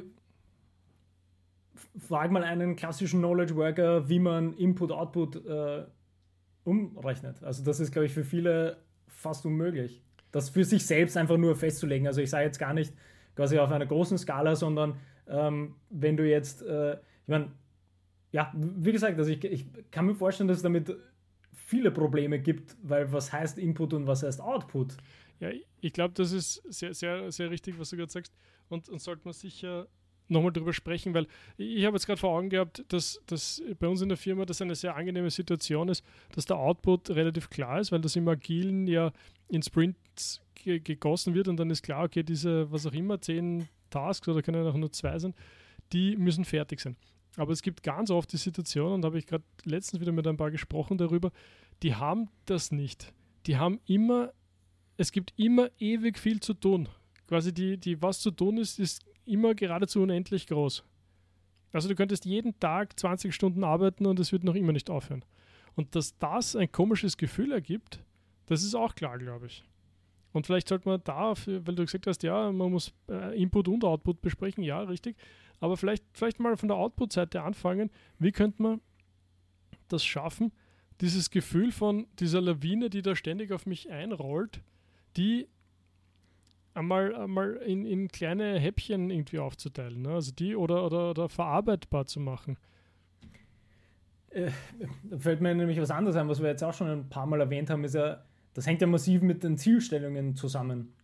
[1.99, 5.85] frag mal einen klassischen Knowledge Worker, wie man Input-Output äh,
[6.64, 7.43] umrechnet.
[7.43, 10.03] Also das ist, glaube ich, für viele fast unmöglich.
[10.35, 12.09] Das für sich selbst einfach nur festzulegen.
[12.09, 12.93] Also ich sage jetzt gar nicht,
[13.37, 14.97] quasi auf einer großen Skala, sondern
[15.28, 17.53] ähm, wenn du jetzt, äh, ich meine,
[18.32, 20.93] ja, wie gesagt, also ich, ich kann mir vorstellen, dass es damit
[21.53, 24.97] viele Probleme gibt, weil was heißt Input und was heißt Output?
[25.39, 28.35] Ja, ich glaube, das ist sehr, sehr, sehr richtig, was du gerade sagst.
[28.68, 29.87] Und, und sollte man sicher
[30.28, 31.26] nochmal darüber sprechen, weil
[31.57, 34.62] ich habe jetzt gerade vor Augen gehabt, dass, dass bei uns in der Firma das
[34.62, 36.05] eine sehr angenehme Situation ist,
[36.35, 39.12] dass der Output relativ klar ist, weil das im Agilen ja
[39.49, 44.26] in Sprints gegossen wird und dann ist klar, okay, diese, was auch immer, zehn Tasks
[44.28, 45.34] oder können auch nur zwei sein,
[45.92, 46.97] die müssen fertig sein.
[47.36, 50.26] Aber es gibt ganz oft die Situation, und da habe ich gerade letztens wieder mit
[50.26, 51.32] ein paar gesprochen darüber,
[51.82, 53.12] die haben das nicht.
[53.47, 54.32] Die haben immer,
[54.97, 56.88] es gibt immer ewig viel zu tun.
[57.26, 60.84] Quasi die, die was zu tun ist, ist immer geradezu unendlich groß.
[61.72, 65.24] Also du könntest jeden Tag 20 Stunden arbeiten und es wird noch immer nicht aufhören.
[65.74, 68.01] Und dass das ein komisches Gefühl ergibt,
[68.47, 69.64] das ist auch klar, glaube ich.
[70.32, 73.84] Und vielleicht sollte man da, weil du gesagt hast, ja, man muss äh, Input und
[73.84, 75.16] Output besprechen, ja, richtig.
[75.61, 77.90] Aber vielleicht, vielleicht mal von der Output-Seite anfangen.
[78.18, 78.80] Wie könnte man
[79.88, 80.53] das schaffen,
[81.01, 84.61] dieses Gefühl von dieser Lawine, die da ständig auf mich einrollt,
[85.16, 85.49] die
[86.74, 90.03] einmal, einmal in, in kleine Häppchen irgendwie aufzuteilen.
[90.03, 90.11] Ne?
[90.11, 92.57] Also die oder, oder, oder verarbeitbar zu machen.
[94.30, 94.51] Äh,
[95.05, 97.40] da fällt mir nämlich was anderes ein, was wir jetzt auch schon ein paar Mal
[97.40, 98.24] erwähnt haben, ist ja
[98.55, 100.95] das hängt ja massiv mit den Zielstellungen zusammen.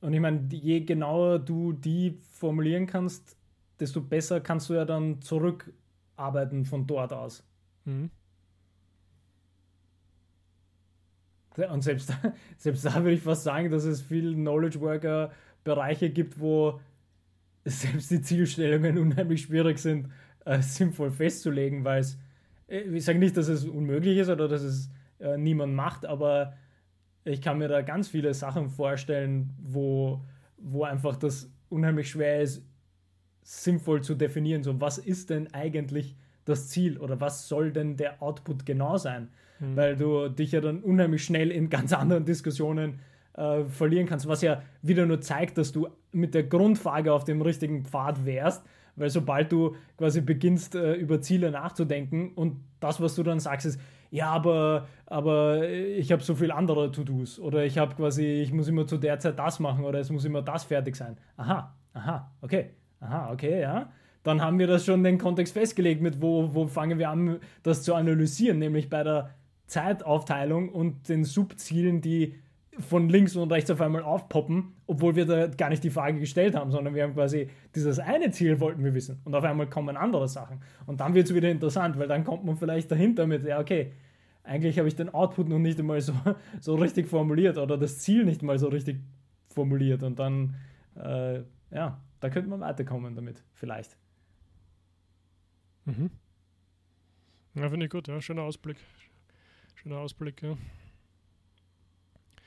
[0.00, 3.36] Und ich meine, je genauer du die formulieren kannst,
[3.78, 7.44] desto besser kannst du ja dann zurückarbeiten von dort aus.
[7.84, 8.10] Mhm.
[11.56, 12.12] Und selbst,
[12.56, 15.32] selbst da würde ich fast sagen, dass es viele Knowledge Worker
[15.64, 16.80] Bereiche gibt, wo
[17.64, 20.08] selbst die Zielstellungen unheimlich schwierig sind,
[20.44, 22.18] äh, sinnvoll festzulegen, weil es,
[22.68, 24.90] äh, ich sage nicht, dass es unmöglich ist oder dass es
[25.22, 26.54] äh, niemand macht, aber
[27.24, 30.20] ich kann mir da ganz viele Sachen vorstellen, wo,
[30.56, 32.64] wo einfach das unheimlich schwer ist,
[33.42, 34.62] sinnvoll zu definieren.
[34.62, 39.28] So, was ist denn eigentlich das Ziel oder was soll denn der Output genau sein?
[39.60, 39.76] Mhm.
[39.76, 43.00] Weil du dich ja dann unheimlich schnell in ganz anderen Diskussionen
[43.34, 47.40] äh, verlieren kannst, was ja wieder nur zeigt, dass du mit der Grundfrage auf dem
[47.40, 48.64] richtigen Pfad wärst,
[48.96, 53.66] weil sobald du quasi beginnst, äh, über Ziele nachzudenken und das, was du dann sagst,
[53.66, 53.80] ist,
[54.12, 58.68] ja, aber, aber ich habe so viel andere To-Dos oder ich habe quasi, ich muss
[58.68, 61.16] immer zu der Zeit das machen oder es muss immer das fertig sein.
[61.38, 63.90] Aha, aha, okay, aha, okay, ja.
[64.22, 67.84] Dann haben wir das schon den Kontext festgelegt, mit wo, wo fangen wir an, das
[67.84, 69.30] zu analysieren, nämlich bei der
[69.66, 72.34] Zeitaufteilung und den Subzielen, die
[72.78, 76.54] von links und rechts auf einmal aufpoppen, obwohl wir da gar nicht die Frage gestellt
[76.54, 79.96] haben, sondern wir haben quasi dieses eine Ziel wollten wir wissen und auf einmal kommen
[79.96, 80.62] andere Sachen.
[80.86, 83.92] Und dann wird es wieder interessant, weil dann kommt man vielleicht dahinter mit, ja, okay,
[84.42, 86.14] eigentlich habe ich den Output noch nicht einmal so,
[86.60, 89.00] so richtig formuliert oder das Ziel nicht mal so richtig
[89.48, 90.54] formuliert und dann,
[90.96, 91.40] äh,
[91.70, 93.96] ja, da könnte man weiterkommen damit, vielleicht.
[95.84, 96.10] Mhm.
[97.54, 98.78] Ja, finde ich gut, ja, schöner Ausblick.
[99.74, 100.56] Schöner Ausblick, ja.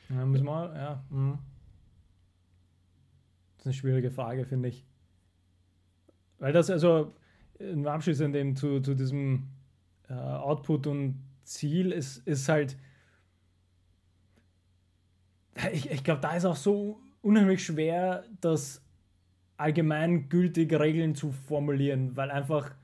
[0.10, 1.04] Ja, müssen wir, ja.
[1.10, 1.40] Mh.
[3.58, 4.86] Das ist eine schwierige Frage, finde ich.
[6.38, 7.14] Weil das, also,
[7.60, 9.48] ein Abschluss in dem zu, zu diesem
[10.10, 12.78] äh, Output und Ziel ist, ist halt.
[15.72, 18.82] Ich, ich glaube, da ist auch so unheimlich schwer, das
[19.58, 22.76] allgemeingültig Regeln zu formulieren, weil einfach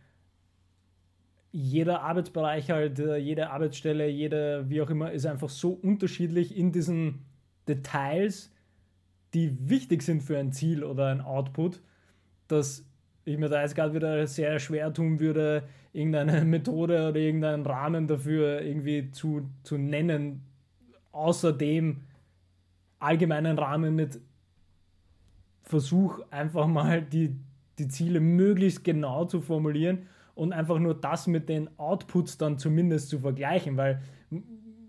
[1.51, 6.71] jeder Arbeitsbereich halt, äh, jede Arbeitsstelle, jede, wie auch immer, ist einfach so unterschiedlich in
[6.71, 7.25] diesen
[7.67, 8.51] Details,
[9.33, 11.81] die wichtig sind für ein Ziel oder ein Output,
[12.47, 12.85] dass
[13.25, 15.63] ich mir da jetzt gerade wieder sehr schwer tun würde,
[15.93, 20.43] irgendeine Methode oder irgendeinen Rahmen dafür irgendwie zu, zu nennen,
[21.11, 22.01] außer dem
[22.99, 24.21] allgemeinen Rahmen mit
[25.63, 27.35] Versuch, einfach mal die,
[27.77, 30.07] die Ziele möglichst genau zu formulieren
[30.41, 34.01] und einfach nur das mit den Outputs dann zumindest zu vergleichen, weil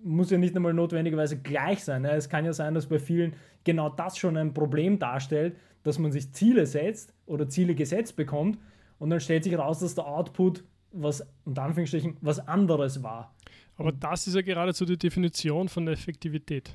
[0.03, 2.07] muss ja nicht einmal notwendigerweise gleich sein.
[2.07, 6.11] Es kann ja sein, dass bei vielen genau das schon ein Problem darstellt, dass man
[6.11, 8.59] sich Ziele setzt oder Ziele gesetzt bekommt
[8.99, 13.35] und dann stellt sich raus, dass der Output was, unter Anführungsstrichen, was anderes war.
[13.77, 16.75] Aber das ist ja geradezu die Definition von der Effektivität.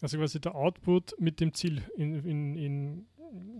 [0.00, 3.06] Also quasi der Output mit dem Ziel in, in, in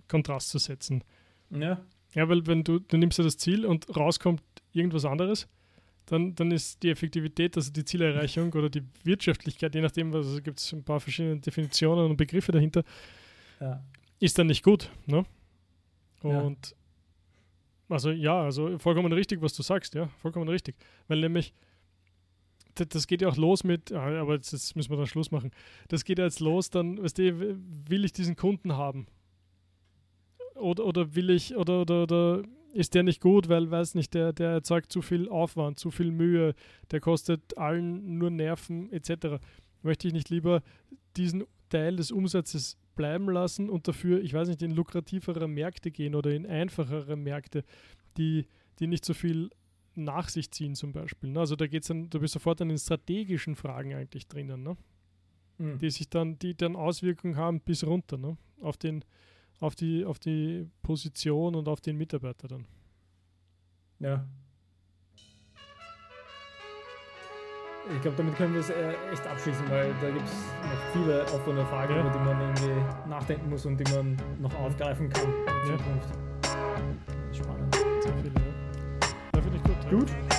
[0.07, 1.03] Kontrast zu setzen.
[1.51, 1.81] Ja.
[2.15, 4.43] Ja, weil wenn du, du nimmst ja das Ziel und rauskommt
[4.73, 5.49] irgendwas anderes,
[6.07, 10.59] dann, dann ist die Effektivität, also die Zielerreichung oder die Wirtschaftlichkeit, je nachdem, also gibt
[10.59, 12.83] es ein paar verschiedene Definitionen und Begriffe dahinter,
[13.61, 13.83] ja.
[14.19, 14.91] ist dann nicht gut.
[15.07, 15.25] Ne?
[16.25, 16.41] Ja.
[16.41, 16.75] Und
[17.89, 20.77] also ja, also vollkommen richtig, was du sagst, ja, vollkommen richtig.
[21.09, 21.53] Weil nämlich,
[22.75, 25.31] das, das geht ja auch los mit, ah, aber jetzt, jetzt müssen wir dann Schluss
[25.31, 25.51] machen.
[25.89, 27.59] Das geht ja jetzt los, dann, weißt du,
[27.89, 29.07] will ich diesen Kunden haben?
[30.61, 32.43] Oder, oder will ich, oder, oder, oder
[32.73, 36.13] ist der nicht gut, weil, weiß nicht, der, der erzeugt zu viel Aufwand, zu viel
[36.13, 36.55] Mühe,
[36.91, 39.43] der kostet allen nur Nerven etc.
[39.83, 40.63] Möchte ich nicht lieber
[41.17, 46.15] diesen Teil des Umsatzes bleiben lassen und dafür, ich weiß nicht, in lukrativere Märkte gehen
[46.15, 47.65] oder in einfachere Märkte,
[48.17, 48.47] die,
[48.79, 49.51] die nicht so viel
[49.95, 51.31] nach sich ziehen zum Beispiel.
[51.31, 51.41] Ne?
[51.41, 54.77] Also da geht's dann, du bist sofort an den strategischen Fragen eigentlich drinnen, ne?
[55.59, 55.79] Mhm.
[55.79, 58.37] die sich dann, die dann Auswirkungen haben bis runter, ne?
[58.61, 59.05] Auf den,
[59.61, 62.65] auf die, auf die Position und auf den Mitarbeiter dann.
[63.99, 64.25] Ja.
[67.95, 70.33] Ich glaube, damit können wir es äh, echt abschließen, weil da gibt es
[70.63, 72.01] noch viele offene Fragen, Ja.
[72.01, 75.77] über die man irgendwie nachdenken muss und die man noch aufgreifen kann in Ja.
[75.77, 76.09] Zukunft.
[77.33, 77.75] Spannend.
[77.75, 78.41] Sehr viele, ja.
[79.35, 79.85] Ja, finde ich gut.
[79.85, 79.91] ja.
[79.99, 80.30] Gut.